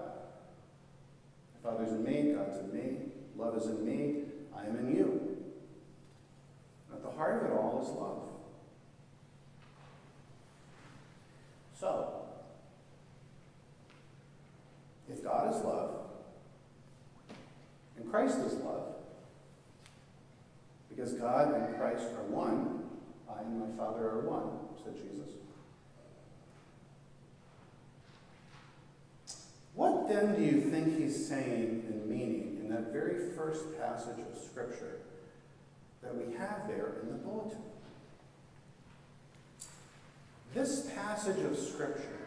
My 1.54 1.72
Father's 1.72 1.92
in 1.92 2.04
me. 2.04 2.34
God's 2.34 2.60
in 2.60 2.74
me. 2.74 2.98
Love 3.38 3.56
is 3.58 3.68
in 3.68 3.86
me. 3.86 4.24
I 4.56 4.66
am 4.66 4.78
in 4.78 4.96
you. 4.96 5.38
At 6.92 7.04
the 7.04 7.12
heart 7.12 7.44
of 7.44 7.52
it 7.52 7.54
all 7.54 7.82
is 7.84 7.90
love. 7.90 8.22
So, 11.80 12.26
if 15.12 15.24
God 15.24 15.54
is 15.54 15.62
love, 15.64 15.92
and 17.98 18.10
Christ 18.10 18.40
is 18.40 18.54
love, 18.56 18.95
because 20.96 21.14
God 21.14 21.54
and 21.54 21.76
Christ 21.78 22.06
are 22.16 22.24
one, 22.24 22.84
I 23.30 23.42
and 23.42 23.60
my 23.60 23.78
Father 23.78 24.10
are 24.10 24.22
one, 24.22 24.60
said 24.84 24.96
Jesus. 24.96 25.34
What 29.74 30.08
then 30.08 30.36
do 30.36 30.42
you 30.42 30.62
think 30.62 30.98
he's 30.98 31.28
saying 31.28 31.84
and 31.90 32.06
meaning 32.10 32.60
in 32.62 32.70
that 32.70 32.94
very 32.94 33.32
first 33.36 33.78
passage 33.78 34.20
of 34.20 34.42
Scripture 34.42 35.00
that 36.02 36.16
we 36.16 36.34
have 36.36 36.68
there 36.68 36.94
in 37.04 37.10
the 37.10 37.16
bulletin? 37.16 37.60
This 40.54 40.90
passage 40.96 41.44
of 41.44 41.58
Scripture 41.58 42.20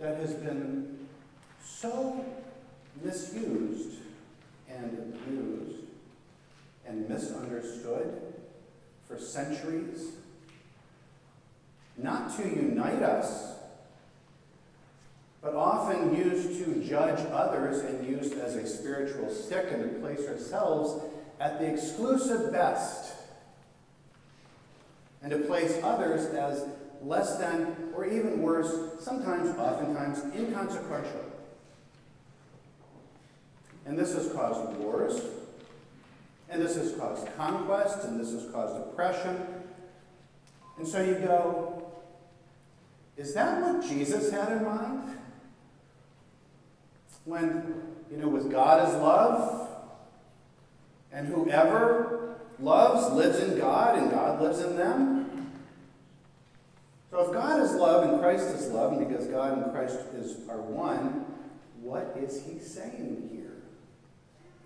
that 0.00 0.16
has 0.16 0.34
been 0.34 1.06
so 1.64 2.24
misused 3.04 3.98
and 4.68 5.14
abused 5.14 5.69
and 6.90 7.08
misunderstood 7.08 8.20
for 9.06 9.16
centuries, 9.16 10.10
not 11.96 12.36
to 12.36 12.42
unite 12.42 13.02
us, 13.02 13.54
but 15.40 15.54
often 15.54 16.14
used 16.14 16.64
to 16.64 16.84
judge 16.84 17.24
others 17.32 17.80
and 17.80 18.06
used 18.06 18.36
as 18.38 18.56
a 18.56 18.66
spiritual 18.66 19.30
stick 19.30 19.68
and 19.70 19.82
to 19.82 20.00
place 20.00 20.26
ourselves 20.28 21.02
at 21.38 21.58
the 21.60 21.72
exclusive 21.72 22.52
best 22.52 23.14
and 25.22 25.30
to 25.30 25.38
place 25.38 25.78
others 25.82 26.26
as 26.34 26.66
less 27.02 27.36
than, 27.38 27.92
or 27.94 28.04
even 28.04 28.42
worse, 28.42 29.02
sometimes, 29.02 29.56
oftentimes, 29.58 30.22
inconsequential. 30.34 31.24
And 33.86 33.98
this 33.98 34.14
has 34.14 34.30
caused 34.32 34.76
wars, 34.76 35.20
caused 37.20 37.36
conquest, 37.36 38.04
and 38.04 38.20
this 38.20 38.32
has 38.32 38.50
caused 38.52 38.76
oppression. 38.76 39.46
And 40.78 40.86
so 40.86 41.02
you 41.02 41.14
go, 41.14 41.92
is 43.16 43.34
that 43.34 43.60
what 43.60 43.82
Jesus 43.82 44.30
had 44.30 44.52
in 44.52 44.64
mind? 44.64 45.18
When, 47.24 47.82
you 48.10 48.16
know, 48.16 48.28
with 48.28 48.50
God 48.50 48.88
is 48.88 48.94
love, 48.94 49.68
and 51.12 51.28
whoever 51.28 52.36
loves 52.58 53.12
lives 53.14 53.38
in 53.40 53.58
God, 53.58 53.98
and 53.98 54.10
God 54.10 54.40
lives 54.40 54.60
in 54.60 54.76
them. 54.76 55.50
So 57.10 57.26
if 57.26 57.32
God 57.32 57.60
is 57.60 57.72
love 57.72 58.08
and 58.08 58.20
Christ 58.20 58.48
is 58.54 58.68
love, 58.70 58.92
and 58.92 59.06
because 59.06 59.26
God 59.26 59.58
and 59.58 59.72
Christ 59.72 59.98
is, 60.14 60.48
are 60.48 60.60
one, 60.60 61.26
what 61.80 62.16
is 62.18 62.44
he 62.44 62.58
saying 62.58 63.28
here? 63.32 63.39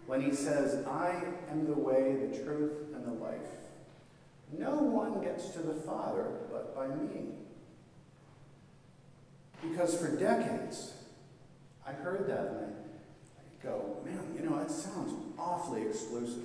When 0.07 0.21
he 0.21 0.35
says, 0.35 0.87
I 0.87 1.23
am 1.51 1.67
the 1.67 1.73
way, 1.73 2.17
the 2.27 2.39
truth, 2.45 2.73
and 2.95 3.07
the 3.07 3.25
life. 3.25 3.39
No 4.59 4.77
one 4.77 5.23
gets 5.23 5.51
to 5.51 5.61
the 5.61 5.75
Father 5.75 6.27
but 6.53 6.75
by 6.75 6.89
me. 6.89 7.33
Because 9.63 9.97
for 9.97 10.15
decades, 10.17 10.93
I 11.87 11.93
heard 11.93 12.29
that 12.29 12.47
and 12.47 12.75
I 13.39 13.65
go, 13.65 13.97
man, 14.05 14.21
you 14.37 14.49
know, 14.49 14.59
that 14.59 14.71
sounds 14.71 15.15
awfully 15.39 15.83
exclusive. 15.83 16.43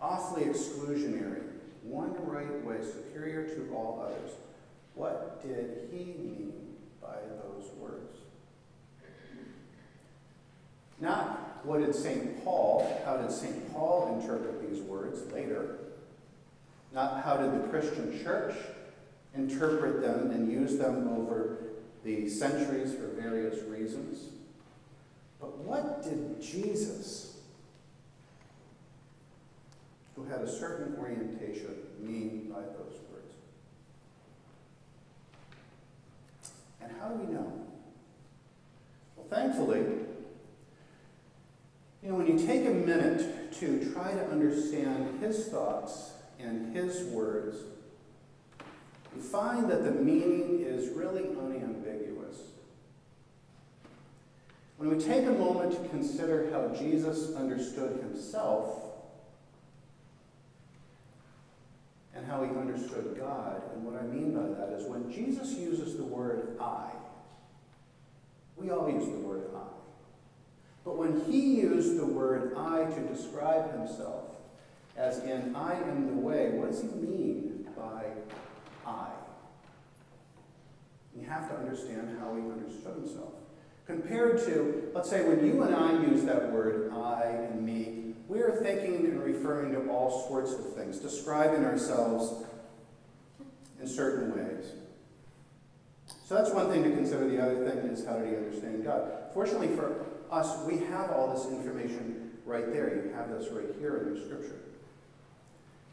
Awfully 0.00 0.44
exclusionary. 0.44 1.42
One 1.82 2.14
right 2.26 2.64
way, 2.64 2.76
superior 2.82 3.46
to 3.54 3.74
all 3.74 4.06
others. 4.06 4.32
What 4.94 5.42
did 5.42 5.88
he 5.92 6.04
mean 6.04 6.52
by 7.02 7.16
those 7.42 7.70
words? 7.78 8.18
Not 11.00 11.60
what 11.64 11.80
did 11.80 11.94
St. 11.94 12.44
Paul, 12.44 13.02
how 13.04 13.16
did 13.16 13.30
St. 13.30 13.72
Paul 13.72 14.18
interpret 14.20 14.70
these 14.70 14.80
words 14.82 15.30
later? 15.32 15.78
Not 16.92 17.24
how 17.24 17.36
did 17.36 17.54
the 17.54 17.68
Christian 17.68 18.22
church 18.22 18.54
interpret 19.34 20.00
them 20.00 20.30
and 20.30 20.50
use 20.50 20.76
them 20.78 21.08
over 21.08 21.58
the 22.04 22.28
centuries 22.28 22.94
for 22.94 23.08
various 23.08 23.62
reasons. 23.64 24.28
But 25.40 25.58
what 25.58 26.02
did 26.02 26.40
Jesus, 26.40 27.38
who 30.14 30.24
had 30.24 30.40
a 30.40 30.50
certain 30.50 30.96
orientation, 30.98 31.74
mean 32.00 32.50
by 32.52 32.60
those 32.60 32.98
words? 33.10 33.34
And 36.80 36.92
how 37.00 37.08
do 37.08 37.24
we 37.24 37.32
know? 37.32 37.52
Well, 39.16 39.26
thankfully, 39.30 39.84
you 42.04 42.10
know, 42.10 42.16
when 42.16 42.26
you 42.26 42.46
take 42.46 42.66
a 42.66 42.70
minute 42.70 43.50
to 43.60 43.90
try 43.92 44.12
to 44.12 44.30
understand 44.30 45.20
his 45.20 45.46
thoughts 45.46 46.12
and 46.38 46.76
his 46.76 47.04
words, 47.04 47.56
you 49.16 49.22
find 49.22 49.70
that 49.70 49.84
the 49.84 49.90
meaning 49.90 50.60
is 50.60 50.90
really 50.90 51.22
unambiguous. 51.22 52.36
When 54.76 54.94
we 54.94 55.02
take 55.02 55.24
a 55.24 55.30
moment 55.30 55.72
to 55.82 55.88
consider 55.88 56.50
how 56.52 56.76
Jesus 56.78 57.34
understood 57.36 58.00
himself 58.02 58.82
and 62.14 62.26
how 62.26 62.44
he 62.44 62.50
understood 62.50 63.16
God, 63.18 63.62
and 63.72 63.82
what 63.82 63.98
I 63.98 64.02
mean 64.02 64.34
by 64.34 64.60
that 64.60 64.74
is 64.78 64.86
when 64.86 65.10
Jesus 65.10 65.54
uses 65.54 65.96
the 65.96 66.04
word 66.04 66.58
I, 66.60 66.90
we 68.56 68.70
all 68.70 68.90
use 68.90 69.06
the 69.06 69.26
word 69.26 69.44
I. 69.56 69.83
But 70.84 70.96
when 70.96 71.24
he 71.24 71.60
used 71.60 71.98
the 71.98 72.06
word 72.06 72.54
I 72.56 72.84
to 72.84 73.00
describe 73.00 73.72
himself, 73.72 74.24
as 74.96 75.18
in 75.20 75.56
I 75.56 75.74
am 75.74 76.06
the 76.06 76.20
way, 76.20 76.50
what 76.50 76.70
does 76.70 76.82
he 76.82 76.88
mean 76.88 77.66
by 77.76 78.04
I. 78.86 79.08
You 81.18 81.26
have 81.26 81.48
to 81.48 81.56
understand 81.56 82.16
how 82.20 82.34
he 82.34 82.42
understood 82.42 82.96
himself. 82.96 83.32
Compared 83.86 84.38
to, 84.46 84.90
let's 84.94 85.10
say, 85.10 85.26
when 85.28 85.44
you 85.46 85.62
and 85.62 85.74
I 85.74 85.92
use 86.02 86.24
that 86.24 86.50
word 86.50 86.92
I 86.92 87.22
and 87.24 87.64
me, 87.64 88.14
we 88.28 88.40
are 88.40 88.52
thinking 88.62 89.06
and 89.06 89.22
referring 89.22 89.72
to 89.72 89.90
all 89.90 90.26
sorts 90.28 90.52
of 90.52 90.74
things, 90.74 90.98
describing 90.98 91.64
ourselves 91.64 92.44
in 93.80 93.86
certain 93.86 94.34
ways. 94.34 94.72
So 96.26 96.34
that's 96.34 96.50
one 96.50 96.70
thing 96.70 96.82
to 96.84 96.90
consider. 96.90 97.28
The 97.28 97.42
other 97.42 97.68
thing 97.68 97.90
is 97.90 98.06
how 98.06 98.18
did 98.18 98.28
he 98.28 98.36
understand 98.36 98.84
God? 98.84 99.10
Fortunately 99.34 99.68
for 99.68 100.06
us, 100.30 100.64
we 100.66 100.78
have 100.78 101.10
all 101.10 101.34
this 101.34 101.46
information 101.46 102.32
right 102.44 102.72
there. 102.72 102.94
You 102.94 103.12
have 103.14 103.30
this 103.30 103.50
right 103.50 103.66
here 103.78 103.98
in 103.98 104.14
your 104.16 104.24
scripture. 104.24 104.60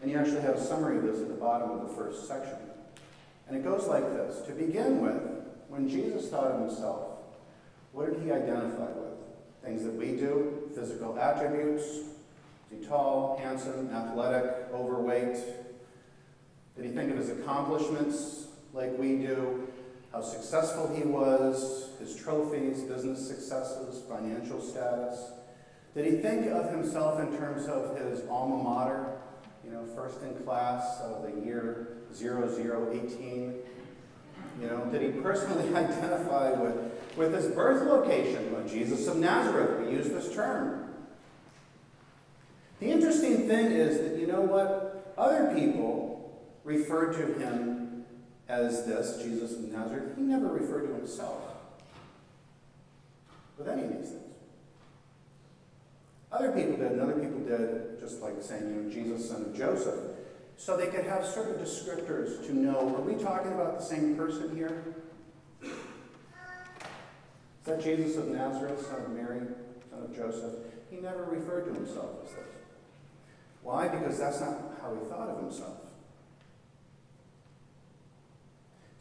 And 0.02 0.10
you 0.10 0.17
actually 0.17 0.41
have 0.41 0.56
a 0.56 0.63
summary 0.63 0.98
of 0.98 1.04
this 1.04 1.22
at 1.22 1.28
the 1.28 1.36
bottom 1.36 1.72
of 1.72 1.88
the 1.88 1.96
first 1.96 2.28
section. 2.28 2.58
And 3.48 3.58
it 3.58 3.63
goes 3.63 3.88
like 3.88 4.04
this. 4.04 4.41
To 4.48 4.54
begin 4.54 5.02
with, 5.02 5.22
when 5.67 5.88
Jesus 5.88 6.30
thought 6.30 6.52
of 6.52 6.67
himself, 6.67 7.08
what 7.91 8.12
did 8.12 8.24
he 8.24 8.32
identify 8.32 8.91
with? 8.91 9.13
Things 9.63 9.84
that 9.84 9.94
we 9.94 10.08
do, 10.15 10.70
physical 10.74 11.20
attributes. 11.20 11.84
Is 11.84 12.10
he 12.72 12.86
tall, 12.86 13.38
handsome, 13.41 13.89
athletic, 13.94 14.67
overweight? 14.74 15.38
Did 16.76 16.86
he 16.86 16.91
think 16.91 17.12
of 17.12 17.17
his 17.17 17.30
accomplishments 17.30 18.48
like 18.74 18.98
we 18.98 19.17
do? 19.17 19.67
How 20.12 20.21
successful 20.21 20.93
he 20.93 21.04
was, 21.04 21.89
his 22.00 22.15
trophies, 22.15 22.82
business 22.82 23.26
successes, 23.26 24.04
financial 24.10 24.62
status? 24.62 25.32
Did 25.95 26.06
he 26.06 26.17
think 26.17 26.47
of 26.47 26.69
himself 26.69 27.19
in 27.21 27.38
terms 27.38 27.65
of 27.67 27.97
his 27.97 28.28
alma 28.30 28.62
mater, 28.62 29.06
you 29.63 29.71
know, 29.71 29.86
first 29.95 30.21
in 30.21 30.34
class 30.43 31.00
of 31.02 31.24
the 31.24 31.45
year 31.45 31.97
0018? 32.13 33.56
You 34.60 34.67
know, 34.67 34.86
did 34.91 35.02
he 35.02 35.21
personally 35.21 35.69
identify 35.76 36.52
with, 36.52 36.76
with 37.15 37.34
his 37.34 37.47
birth 37.47 37.84
location? 37.84 38.52
Well, 38.52 38.67
Jesus 38.67 39.08
of 39.08 39.15
Nazareth, 39.17 39.86
we 39.86 39.93
use 39.95 40.10
this 40.10 40.34
term. 40.34 40.93
The 42.80 42.88
interesting 42.88 43.47
thing 43.47 43.67
is 43.67 44.00
that, 44.00 44.19
you 44.19 44.28
know 44.28 44.41
what? 44.41 45.13
Other 45.17 45.54
people 45.54 46.41
referred 46.63 47.13
to 47.13 47.39
him 47.39 47.90
as 48.52 48.86
this, 48.86 49.24
Jesus 49.24 49.54
of 49.54 49.72
Nazareth. 49.72 50.14
He 50.18 50.24
never 50.24 50.48
referred 50.48 50.88
to 50.88 50.94
himself 50.94 51.42
with 53.58 53.70
any 53.70 53.84
of 53.84 53.90
these 53.98 54.10
things. 54.10 54.36
Other 56.32 56.52
people 56.52 56.76
did, 56.78 56.92
and 56.92 57.02
other 57.02 57.14
people 57.14 57.40
did, 57.40 58.00
just 58.00 58.22
like 58.22 58.34
saying, 58.42 58.64
you 58.64 58.82
know, 58.82 58.92
Jesus, 58.92 59.30
son 59.30 59.42
of 59.44 59.56
Joseph. 59.56 60.00
So 60.58 60.76
they 60.78 60.88
could 60.88 61.06
have 61.06 61.26
certain 61.26 61.64
descriptors 61.64 62.46
to 62.46 62.54
know, 62.54 62.96
are 62.96 63.02
we 63.02 63.16
talking 63.16 63.54
about 63.54 63.80
the 63.80 63.84
same 63.84 64.16
person 64.16 64.56
here? 64.56 64.84
Is 65.64 65.72
that 67.66 67.82
Jesus 67.82 68.18
of 68.18 68.28
Nazareth, 68.28 68.86
son 68.86 69.02
of 69.02 69.10
Mary, 69.12 69.42
son 69.90 70.04
of 70.04 70.16
Joseph? 70.16 70.56
He 70.90 70.98
never 70.98 71.24
referred 71.24 71.66
to 71.66 71.74
himself 71.74 72.26
as 72.26 72.32
this. 72.32 72.44
Why? 73.64 73.88
Because 73.88 74.20
that's 74.20 74.42
not 74.42 74.58
how 74.82 74.94
he 74.94 75.10
thought 75.10 75.30
of 75.30 75.40
himself. 75.42 75.78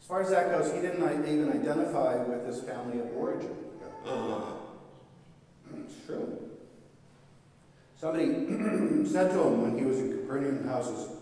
far 0.11 0.21
as 0.23 0.29
that 0.29 0.51
goes, 0.51 0.73
he 0.73 0.81
didn't 0.81 1.25
even 1.25 1.49
identify 1.49 2.17
with 2.17 2.45
his 2.45 2.61
family 2.63 2.99
of 2.99 3.15
origin. 3.15 3.55
Uh-huh. 4.05 4.41
It's 5.77 6.05
true. 6.05 6.49
Somebody 7.95 8.25
said 9.09 9.31
to 9.31 9.41
him 9.41 9.61
when 9.61 9.79
he 9.79 9.85
was 9.85 9.99
in 9.99 10.11
Capernaum 10.11 10.67
houses, 10.67 11.15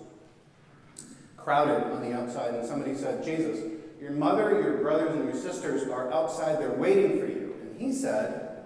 crowded 1.38 1.84
on 1.92 2.02
the 2.02 2.18
outside, 2.18 2.56
and 2.56 2.66
somebody 2.66 2.96
said, 2.96 3.24
Jesus, 3.24 3.60
your 4.02 4.10
mother, 4.10 4.60
your 4.60 4.78
brothers, 4.78 5.14
and 5.14 5.26
your 5.26 5.36
sisters 5.36 5.88
are 5.88 6.12
outside, 6.12 6.58
they're 6.58 6.72
waiting 6.72 7.20
for 7.20 7.28
you. 7.28 7.54
And 7.62 7.80
he 7.80 7.94
said, 7.94 8.64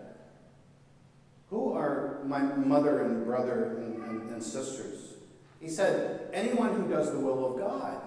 Who 1.49 1.73
are 1.73 2.21
my 2.23 2.39
mother 2.39 3.01
and 3.01 3.25
brother 3.25 3.75
and, 3.75 4.01
and, 4.03 4.29
and 4.29 4.41
sisters? 4.41 5.15
He 5.59 5.67
said, 5.67 6.29
Anyone 6.31 6.75
who 6.75 6.87
does 6.87 7.11
the 7.11 7.19
will 7.19 7.45
of 7.45 7.59
God 7.59 8.01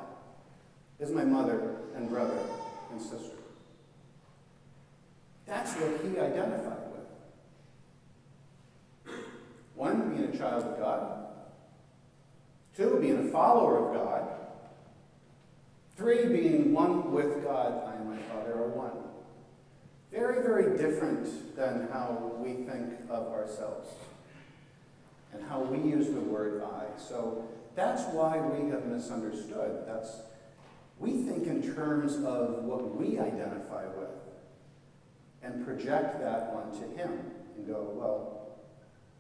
is 0.99 1.11
my 1.11 1.25
mother 1.25 1.77
and 1.95 2.09
brother 2.09 2.39
and 2.91 3.01
sister. 3.01 3.37
That's 5.47 5.73
what 5.75 6.01
he 6.03 6.19
identified. 6.19 6.79
With. 9.05 9.15
One, 9.75 10.11
being 10.17 10.35
a 10.35 10.37
child 10.37 10.65
of 10.65 10.79
God. 10.79 11.27
Two, 12.77 12.99
being 13.01 13.29
a 13.29 13.31
follower 13.31 13.89
of 13.89 13.95
God. 13.95 14.29
Three, 15.97 16.27
being 16.27 16.73
one 16.73 17.13
with 17.13 17.43
God. 17.45 17.83
I 17.87 17.95
and 17.95 18.11
my 18.11 18.17
Father 18.25 18.53
are 18.55 18.69
one. 18.69 18.93
Very, 20.11 20.43
very 20.43 20.77
different 20.77 21.57
than 21.57 21.89
how 21.93 22.33
we 22.39 22.53
think 22.65 22.95
of 23.09 23.29
ourselves. 23.29 23.89
and 25.33 25.47
how 25.49 25.61
we 25.61 25.79
use 25.91 26.09
the 26.09 26.21
word 26.21 26.63
I. 26.63 26.99
So 26.99 27.45
that's 27.75 28.03
why 28.15 28.39
we 28.39 28.71
have 28.71 28.87
misunderstood. 28.87 29.85
That's 29.87 30.21
we 30.99 31.13
think 31.13 31.47
in 31.47 31.75
terms 31.75 32.17
of 32.17 32.65
what 32.65 32.97
we 32.97 33.19
identify 33.19 33.87
with 33.87 34.11
and 35.43 35.65
project 35.65 36.21
that 36.21 36.53
onto 36.55 36.97
him 36.97 37.11
and 37.57 37.67
go, 37.67 37.93
well, 37.95 38.49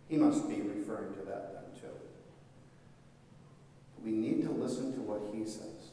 he 0.08 0.16
must 0.16 0.48
be 0.48 0.62
referring 0.62 1.14
to 1.14 1.20
that 1.26 1.54
then 1.54 1.80
too. 1.80 1.96
We 4.02 4.10
need 4.12 4.42
to 4.42 4.50
listen 4.50 4.92
to 4.94 5.00
what 5.00 5.34
he 5.34 5.44
says. 5.44 5.90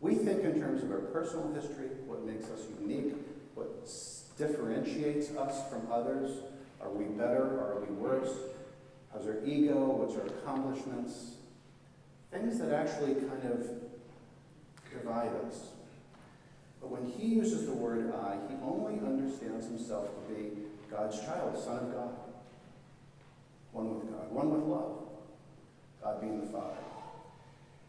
We 0.00 0.14
think 0.14 0.42
in 0.42 0.60
terms 0.60 0.82
of 0.82 0.90
our 0.90 0.98
personal 0.98 1.52
history, 1.52 1.88
what 2.06 2.24
makes 2.24 2.44
us 2.50 2.60
unique, 2.80 3.14
what 3.54 3.86
differentiates 4.36 5.30
us 5.32 5.68
from 5.68 5.90
others. 5.90 6.38
Are 6.80 6.90
we 6.90 7.04
better 7.04 7.42
are 7.42 7.80
we 7.80 7.92
worse? 7.92 8.32
How's 9.12 9.26
our 9.26 9.44
ego? 9.44 9.74
What's 9.74 10.14
our 10.14 10.26
accomplishments? 10.26 11.34
Things 12.30 12.58
that 12.60 12.72
actually 12.72 13.14
kind 13.14 13.44
of 13.44 13.87
divide 14.98 15.30
us. 15.46 15.68
But 16.80 16.90
when 16.90 17.10
he 17.10 17.26
uses 17.26 17.66
the 17.66 17.72
word 17.72 18.12
I, 18.14 18.36
he 18.48 18.56
only 18.62 19.00
understands 19.00 19.66
himself 19.66 20.08
to 20.14 20.34
be 20.34 20.50
God's 20.90 21.20
child, 21.20 21.58
Son 21.58 21.78
of 21.78 21.92
God. 21.92 22.10
One 23.72 23.94
with 23.94 24.10
God, 24.10 24.30
one 24.30 24.50
with 24.50 24.62
love. 24.62 24.98
God 26.02 26.20
being 26.20 26.40
the 26.40 26.46
Father. 26.46 26.76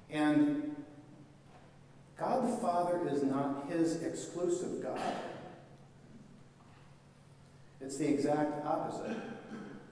And 0.10 0.76
God 2.18 2.52
the 2.52 2.58
Father 2.58 3.08
is 3.08 3.24
not 3.24 3.70
his 3.70 4.02
exclusive 4.02 4.82
God. 4.82 5.00
It's 7.80 7.98
the 7.98 8.08
exact 8.08 8.66
opposite. 8.66 9.18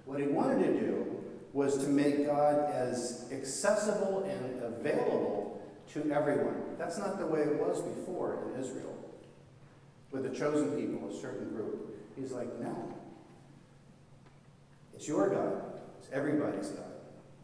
What 0.05 0.19
he 0.19 0.27
wanted 0.27 0.65
to 0.65 0.79
do 0.79 1.17
was 1.53 1.77
to 1.77 1.87
make 1.87 2.25
God 2.25 2.69
as 2.71 3.29
accessible 3.31 4.23
and 4.23 4.61
available 4.61 5.61
to 5.93 6.11
everyone. 6.11 6.66
That's 6.77 6.97
not 6.97 7.19
the 7.19 7.25
way 7.25 7.41
it 7.41 7.55
was 7.55 7.81
before 7.81 8.51
in 8.53 8.61
Israel. 8.61 8.95
With 10.11 10.23
the 10.23 10.37
chosen 10.37 10.79
people, 10.79 11.09
a 11.09 11.21
certain 11.21 11.49
group. 11.49 11.97
He's 12.15 12.31
like, 12.31 12.59
no. 12.59 12.93
It's 14.95 15.07
your 15.07 15.29
God. 15.29 15.63
It's 15.99 16.09
everybody's 16.11 16.69
God. 16.69 16.85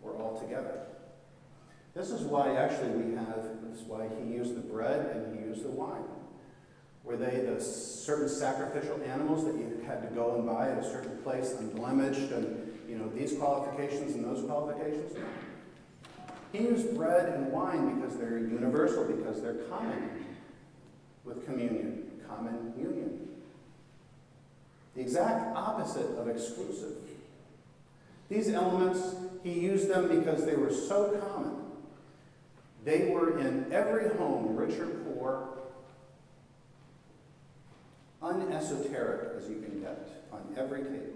We're 0.02 0.16
all 0.18 0.40
together. 0.40 0.86
This 1.96 2.10
is 2.10 2.22
why 2.22 2.56
actually 2.56 2.90
we 2.90 3.16
have, 3.16 3.44
this 3.70 3.82
is 3.82 3.88
why 3.88 4.08
he 4.08 4.34
used 4.34 4.56
the 4.56 4.62
bread 4.62 5.16
and 5.16 5.38
he 5.38 5.46
used 5.46 5.64
the 5.64 5.70
wine. 5.70 6.04
Were 7.04 7.18
they 7.18 7.42
the 7.42 7.62
certain 7.62 8.30
sacrificial 8.30 9.00
animals 9.04 9.46
that 9.46 9.56
you 9.56 9.84
had 9.86 10.02
to 10.08 10.16
go 10.16 10.36
and 10.36 10.46
buy 10.46 10.70
at 10.70 10.78
a 10.78 10.84
certain 10.84 11.18
place, 11.22 11.54
unblemished, 11.60 12.32
and 12.32 12.74
you 12.88 12.98
know 12.98 13.10
these 13.10 13.34
qualifications 13.34 14.16
and 14.16 14.24
those 14.24 14.44
qualifications? 14.46 15.14
He 16.54 16.60
used 16.60 16.96
bread 16.96 17.34
and 17.34 17.52
wine 17.52 18.00
because 18.00 18.16
they're 18.16 18.38
universal, 18.38 19.06
because 19.06 19.42
they're 19.42 19.56
common 19.56 20.28
with 21.26 21.44
communion, 21.46 22.12
common 22.30 22.74
union. 22.78 23.28
The 24.96 25.02
exact 25.02 25.58
opposite 25.58 26.16
of 26.16 26.28
exclusive. 26.28 26.94
These 28.30 28.50
elements, 28.50 29.16
he 29.44 29.54
used 29.54 29.90
them 29.90 30.08
because 30.08 30.46
they 30.46 30.56
were 30.56 30.72
so 30.72 31.20
common. 31.28 31.56
They 32.86 33.10
were 33.10 33.40
in 33.40 33.74
every 33.74 34.16
home, 34.16 34.56
rich 34.56 34.78
or 34.78 34.86
poor, 34.88 35.50
unesoteric 38.22 39.38
as 39.38 39.50
you 39.50 39.56
can 39.56 39.82
get 39.82 40.08
on 40.32 40.42
every 40.56 40.84
table. 40.84 41.14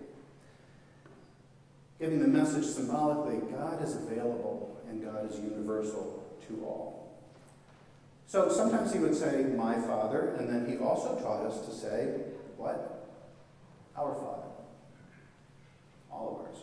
Giving 2.00 2.22
the 2.22 2.28
message 2.28 2.66
symbolically 2.66 3.38
God 3.52 3.84
is 3.84 3.96
available 3.96 4.77
and 4.90 5.04
God 5.04 5.32
is 5.32 5.40
universal 5.40 6.24
to 6.48 6.64
all. 6.66 7.18
So 8.28 8.50
sometimes 8.50 8.94
he 8.94 9.00
would 9.00 9.16
say, 9.16 9.44
My 9.56 9.76
Father, 9.76 10.36
and 10.38 10.50
then 10.50 10.70
he 10.70 10.84
also 10.84 11.20
taught 11.20 11.46
us 11.46 11.66
to 11.66 11.74
say, 11.74 12.22
What? 12.58 13.10
Our 13.96 14.14
Father. 14.14 14.48
All 16.12 16.40
of 16.40 16.48
ours. 16.48 16.58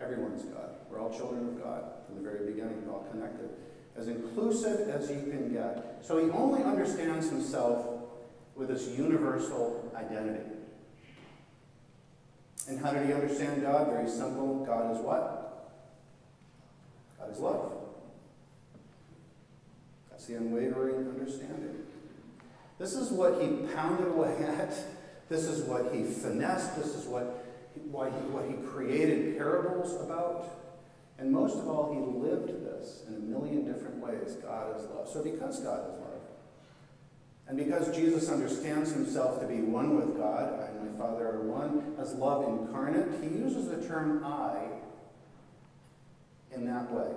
Everyone's 0.00 0.42
God. 0.42 0.70
We're 0.90 1.00
all 1.00 1.16
children 1.16 1.48
of 1.48 1.62
God 1.62 1.84
from 2.06 2.16
the 2.16 2.30
very 2.30 2.50
beginning, 2.50 2.86
we're 2.86 2.92
all 2.92 3.06
connected. 3.10 3.50
As 3.96 4.08
inclusive 4.08 4.88
as 4.90 5.10
you 5.10 5.22
can 5.22 5.52
get. 5.52 5.98
So 6.02 6.18
he 6.18 6.30
only 6.30 6.62
understands 6.62 7.30
himself 7.30 7.86
with 8.54 8.68
this 8.68 8.88
universal 8.88 9.90
identity. 9.96 10.44
And 12.68 12.80
how 12.80 12.92
did 12.92 13.06
he 13.06 13.12
understand 13.12 13.62
God? 13.62 13.88
Very 13.88 14.08
simple. 14.08 14.64
God 14.64 14.94
is 14.94 15.00
what? 15.00 15.35
Is 17.30 17.38
love. 17.38 17.72
That's 20.10 20.26
the 20.26 20.36
unwavering 20.36 21.08
understanding. 21.08 21.86
This 22.78 22.94
is 22.94 23.10
what 23.10 23.40
he 23.40 23.66
pounded 23.74 24.08
away 24.08 24.36
at. 24.38 24.74
This 25.28 25.44
is 25.44 25.64
what 25.64 25.94
he 25.94 26.04
finessed. 26.04 26.76
This 26.76 26.94
is 26.94 27.06
what, 27.06 27.44
why 27.90 28.10
he, 28.10 28.16
what 28.28 28.46
he 28.48 28.54
created 28.66 29.36
parables 29.36 30.00
about. 30.02 30.48
And 31.18 31.32
most 31.32 31.56
of 31.56 31.68
all, 31.68 31.92
he 31.92 32.28
lived 32.28 32.48
this 32.64 33.02
in 33.08 33.14
a 33.14 33.18
million 33.18 33.64
different 33.70 33.96
ways. 33.96 34.34
God 34.42 34.78
is 34.78 34.86
love. 34.88 35.08
So 35.08 35.22
because 35.22 35.60
God 35.60 35.80
is 35.88 36.00
love, 36.00 36.06
and 37.48 37.56
because 37.56 37.94
Jesus 37.94 38.28
understands 38.28 38.92
himself 38.92 39.40
to 39.40 39.46
be 39.46 39.60
one 39.60 39.96
with 39.96 40.16
God, 40.16 40.60
I 40.60 40.66
and 40.66 40.92
my 40.92 40.98
Father 40.98 41.28
are 41.28 41.42
one, 41.42 41.94
as 41.98 42.14
love 42.14 42.48
incarnate, 42.48 43.22
he 43.22 43.28
uses 43.28 43.68
the 43.68 43.86
term 43.86 44.24
I 44.24 44.75
in 46.56 46.66
that 46.66 46.90
way, 46.92 47.10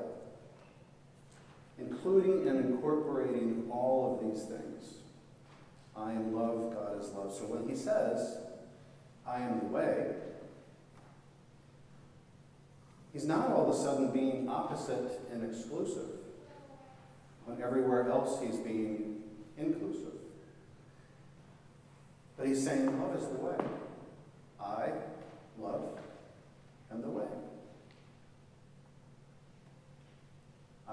including 1.78 2.47
and 2.47 2.65
incorporating 2.65 3.67
all 3.71 4.19
of 4.21 4.30
these 4.30 4.43
things. 4.43 4.95
I 5.95 6.12
am 6.12 6.34
love, 6.36 6.73
God 6.73 6.99
is 7.02 7.10
love. 7.12 7.34
So 7.34 7.45
when 7.45 7.67
he 7.67 7.75
says, 7.75 8.38
I 9.28 9.39
am 9.39 9.60
the 9.60 9.65
way, 9.65 10.15
he's 13.13 13.25
not 13.25 13.49
all 13.49 13.69
of 13.69 13.75
a 13.75 13.78
sudden 13.78 14.12
being 14.12 14.47
opposite 14.49 15.21
and 15.32 15.43
exclusive 15.43 16.10
when 17.45 17.62
everywhere 17.62 18.10
else 18.10 18.39
he's 18.41 18.58
being 18.58 19.23
inclusive. 19.58 20.13
But 22.38 22.47
he's 22.47 22.63
saying 22.63 22.86
love 23.02 23.15
is 23.17 23.28
the 23.28 23.36
way. 23.36 23.56
I, 24.62 24.91
love, 25.60 25.99
am 26.91 27.02
the 27.02 27.10
way. 27.10 27.25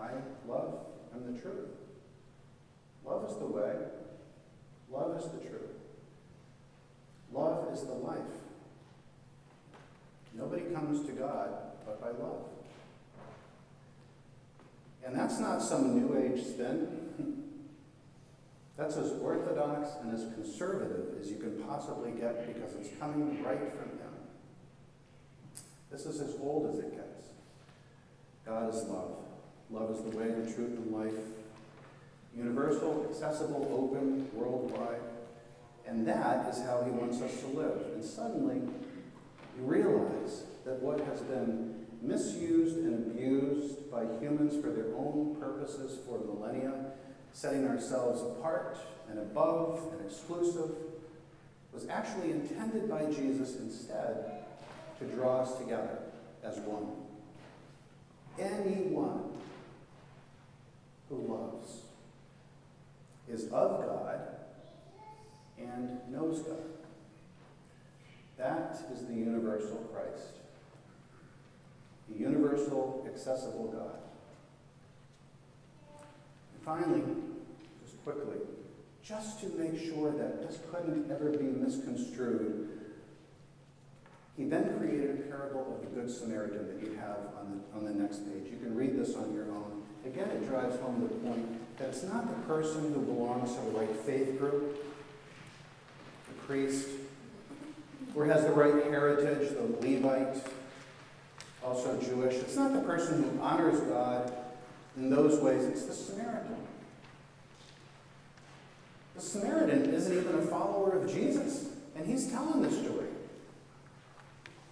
I, 0.06 0.48
love, 0.48 0.74
am 1.14 1.34
the 1.34 1.40
truth. 1.40 1.70
Love 3.04 3.28
is 3.30 3.36
the 3.38 3.46
way. 3.46 3.72
Love 4.90 5.18
is 5.18 5.24
the 5.30 5.38
truth. 5.38 5.62
Love 7.32 7.72
is 7.72 7.82
the 7.82 7.92
life. 7.92 8.18
Nobody 10.34 10.62
comes 10.74 11.06
to 11.06 11.12
God 11.12 11.50
but 11.84 12.00
by 12.00 12.08
love. 12.08 12.42
And 15.04 15.18
that's 15.18 15.38
not 15.38 15.62
some 15.62 15.98
New 15.98 16.18
Age 16.18 16.44
spin. 16.44 17.02
That's 18.76 18.98
as 18.98 19.12
orthodox 19.22 19.88
and 20.02 20.12
as 20.12 20.24
conservative 20.34 21.18
as 21.18 21.30
you 21.30 21.36
can 21.36 21.62
possibly 21.62 22.10
get 22.10 22.46
because 22.46 22.74
it's 22.74 22.90
coming 23.00 23.42
right 23.42 23.58
from 23.58 23.88
him. 23.88 24.12
This 25.90 26.04
is 26.04 26.20
as 26.20 26.34
old 26.38 26.74
as 26.74 26.80
it 26.80 26.94
gets. 26.94 27.30
God 28.44 28.74
is 28.74 28.82
love. 28.84 29.25
Love 29.70 29.90
is 29.90 30.02
the 30.02 30.16
way, 30.16 30.28
the 30.28 30.52
truth, 30.52 30.78
and 30.78 30.92
life. 30.92 31.24
Universal, 32.36 33.06
accessible, 33.10 33.68
open, 33.72 34.28
worldwide. 34.34 35.00
And 35.86 36.06
that 36.06 36.48
is 36.48 36.62
how 36.62 36.82
he 36.84 36.90
wants 36.90 37.20
us 37.22 37.40
to 37.40 37.46
live. 37.48 37.80
And 37.94 38.04
suddenly, 38.04 38.56
you 39.56 39.64
realize 39.64 40.44
that 40.64 40.80
what 40.82 41.00
has 41.00 41.20
been 41.20 41.86
misused 42.02 42.76
and 42.78 43.10
abused 43.10 43.90
by 43.90 44.04
humans 44.20 44.62
for 44.62 44.70
their 44.70 44.94
own 44.96 45.36
purposes 45.40 45.98
for 46.06 46.18
millennia 46.18 46.92
setting 47.36 47.68
ourselves 47.68 48.22
apart 48.22 48.78
and 49.10 49.18
above 49.18 49.78
and 49.92 50.10
exclusive, 50.10 50.70
was 51.70 51.86
actually 51.88 52.30
intended 52.30 52.88
by 52.88 53.04
Jesus 53.12 53.56
instead 53.56 54.42
to 54.98 55.04
draw 55.14 55.42
us 55.42 55.58
together 55.58 55.98
as 56.42 56.56
one. 56.60 56.86
Anyone 58.38 59.24
who 61.08 61.16
loves 61.16 61.82
is 63.28 63.44
of 63.44 63.86
God 63.86 64.20
and 65.58 65.98
knows 66.10 66.40
God. 66.40 66.56
That 68.36 68.78
is 68.92 69.06
the 69.06 69.14
universal 69.14 69.76
Christ, 69.92 70.34
the 72.08 72.18
universal, 72.18 73.08
accessible 73.10 73.68
God. 73.68 73.98
And 76.54 76.62
Finally, 76.62 77.02
just 77.82 78.02
quickly, 78.04 78.36
just 79.02 79.40
to 79.40 79.46
make 79.56 79.80
sure 79.80 80.12
that 80.12 80.46
this 80.46 80.58
couldn't 80.70 81.10
ever 81.10 81.30
be 81.30 81.44
misconstrued, 81.44 82.68
He 84.36 84.44
then 84.44 84.78
created 84.78 85.10
a 85.10 85.22
parable 85.30 85.74
of 85.74 85.80
the 85.80 86.00
Good 86.00 86.10
Samaritan 86.10 86.68
that 86.68 86.86
you 86.86 86.96
have 86.98 87.18
on 87.40 87.62
the, 87.72 87.78
on 87.78 87.84
the 87.84 88.02
next 88.02 88.18
page. 88.18 88.52
You 88.52 88.58
can 88.58 88.76
read 88.76 88.98
this 88.98 89.14
on 89.14 89.32
your 89.32 89.50
own. 89.50 89.75
Again, 90.06 90.28
it 90.30 90.48
drives 90.48 90.78
home 90.80 91.02
the 91.02 91.08
point 91.28 91.78
that 91.78 91.88
it's 91.88 92.04
not 92.04 92.28
the 92.28 92.46
person 92.46 92.94
who 92.94 93.00
belongs 93.00 93.54
to 93.54 93.60
the 93.62 93.70
right 93.70 93.96
faith 93.96 94.38
group, 94.38 94.82
the 96.28 96.34
priest, 96.46 96.88
or 98.14 98.24
has 98.24 98.44
the 98.44 98.52
right 98.52 98.84
heritage, 98.84 99.50
the 99.50 99.62
Levite, 99.86 100.42
also 101.62 102.00
Jewish. 102.00 102.34
It's 102.34 102.56
not 102.56 102.72
the 102.72 102.80
person 102.80 103.24
who 103.24 103.42
honors 103.42 103.80
God 103.80 104.32
in 104.96 105.10
those 105.10 105.40
ways, 105.40 105.64
it's 105.64 105.84
the 105.84 105.92
Samaritan. 105.92 106.56
The 109.16 109.20
Samaritan 109.20 109.92
isn't 109.92 110.16
even 110.16 110.36
a 110.36 110.42
follower 110.42 111.02
of 111.02 111.12
Jesus, 111.12 111.68
and 111.96 112.06
he's 112.06 112.30
telling 112.30 112.62
this 112.62 112.78
story. 112.78 113.08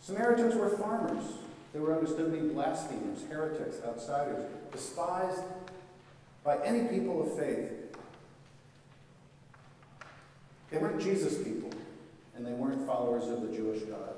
Samaritans 0.00 0.54
were 0.54 0.70
farmers. 0.70 1.24
They 1.74 1.80
were 1.80 1.92
understood 1.92 2.32
to 2.32 2.38
be 2.40 2.48
blasphemers, 2.54 3.24
heretics, 3.28 3.78
outsiders, 3.84 4.44
despised 4.70 5.42
by 6.44 6.58
any 6.58 6.86
people 6.86 7.20
of 7.20 7.36
faith. 7.36 7.68
They 10.70 10.78
weren't 10.78 11.00
Jesus 11.00 11.36
people, 11.36 11.70
and 12.36 12.46
they 12.46 12.52
weren't 12.52 12.86
followers 12.86 13.28
of 13.28 13.42
the 13.42 13.54
Jewish 13.54 13.82
God. 13.82 14.14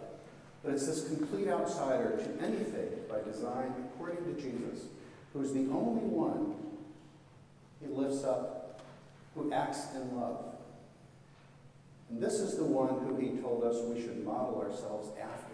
But 0.62 0.74
it's 0.74 0.86
this 0.86 1.08
complete 1.08 1.48
outsider 1.48 2.18
to 2.18 2.44
any 2.44 2.62
faith 2.62 3.08
by 3.08 3.22
design, 3.22 3.72
according 3.86 4.24
to 4.24 4.40
Jesus, 4.40 4.84
who's 5.32 5.54
the 5.54 5.60
only 5.70 6.02
one 6.02 6.56
he 7.80 7.88
lifts 7.88 8.22
up, 8.22 8.82
who 9.34 9.50
acts 9.50 9.94
in 9.94 10.14
love. 10.14 10.44
And 12.10 12.22
this 12.22 12.34
is 12.34 12.58
the 12.58 12.64
one 12.64 13.00
who 13.00 13.16
he 13.16 13.40
told 13.40 13.64
us 13.64 13.82
we 13.82 14.00
should 14.00 14.22
model 14.24 14.60
ourselves 14.60 15.08
after. 15.18 15.45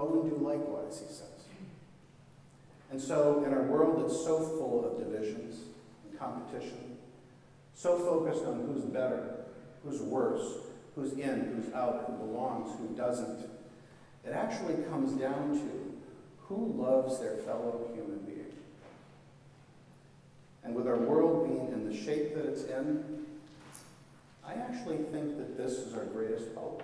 Go 0.00 0.22
and 0.22 0.30
do 0.30 0.36
likewise, 0.36 0.98
he 0.98 1.12
says. 1.12 1.26
And 2.90 3.00
so, 3.00 3.44
in 3.46 3.52
our 3.52 3.64
world 3.64 4.02
that's 4.02 4.24
so 4.24 4.38
full 4.40 4.90
of 4.90 4.98
divisions 4.98 5.60
and 6.08 6.18
competition, 6.18 6.96
so 7.74 7.98
focused 7.98 8.46
on 8.46 8.66
who's 8.66 8.82
better, 8.84 9.44
who's 9.84 10.00
worse, 10.00 10.54
who's 10.94 11.12
in, 11.12 11.54
who's 11.54 11.72
out, 11.74 12.06
who 12.06 12.14
belongs, 12.14 12.76
who 12.78 12.96
doesn't, 12.96 13.40
it 14.24 14.32
actually 14.32 14.82
comes 14.84 15.12
down 15.12 15.52
to 15.52 15.98
who 16.46 16.74
loves 16.82 17.20
their 17.20 17.36
fellow 17.36 17.90
human 17.94 18.20
being. 18.20 18.52
And 20.64 20.74
with 20.74 20.88
our 20.88 20.96
world 20.96 21.46
being 21.46 21.68
in 21.72 21.88
the 21.88 21.94
shape 21.94 22.34
that 22.34 22.46
it's 22.46 22.64
in, 22.64 23.26
I 24.46 24.54
actually 24.54 24.96
think 24.96 25.36
that 25.36 25.58
this 25.58 25.72
is 25.72 25.92
our 25.94 26.06
greatest 26.06 26.54
hope 26.56 26.82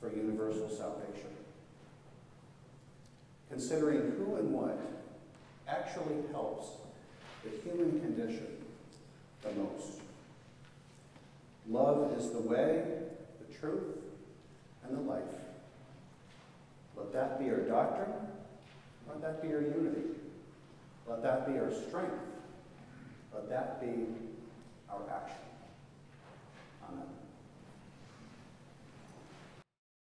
for 0.00 0.10
universal 0.10 0.68
salvation. 0.68 1.30
Considering 3.50 4.12
who 4.18 4.36
and 4.36 4.52
what 4.52 4.78
actually 5.66 6.16
helps 6.32 6.66
the 7.44 7.50
human 7.62 8.00
condition 8.00 8.46
the 9.42 9.50
most. 9.52 10.00
Love 11.68 12.16
is 12.18 12.30
the 12.30 12.40
way, 12.40 12.84
the 13.46 13.54
truth, 13.58 13.96
and 14.84 14.96
the 14.96 15.02
life. 15.02 15.22
Let 16.96 17.12
that 17.12 17.38
be 17.38 17.50
our 17.50 17.60
doctrine. 17.60 18.12
Let 19.08 19.20
that 19.22 19.42
be 19.42 19.54
our 19.54 19.60
unity. 19.60 20.02
Let 21.06 21.22
that 21.22 21.46
be 21.46 21.58
our 21.58 21.70
strength. 21.70 22.12
Let 23.34 23.48
that 23.50 23.80
be 23.80 24.06
our 24.90 25.02
action. 25.10 25.38
Amen. 26.90 27.06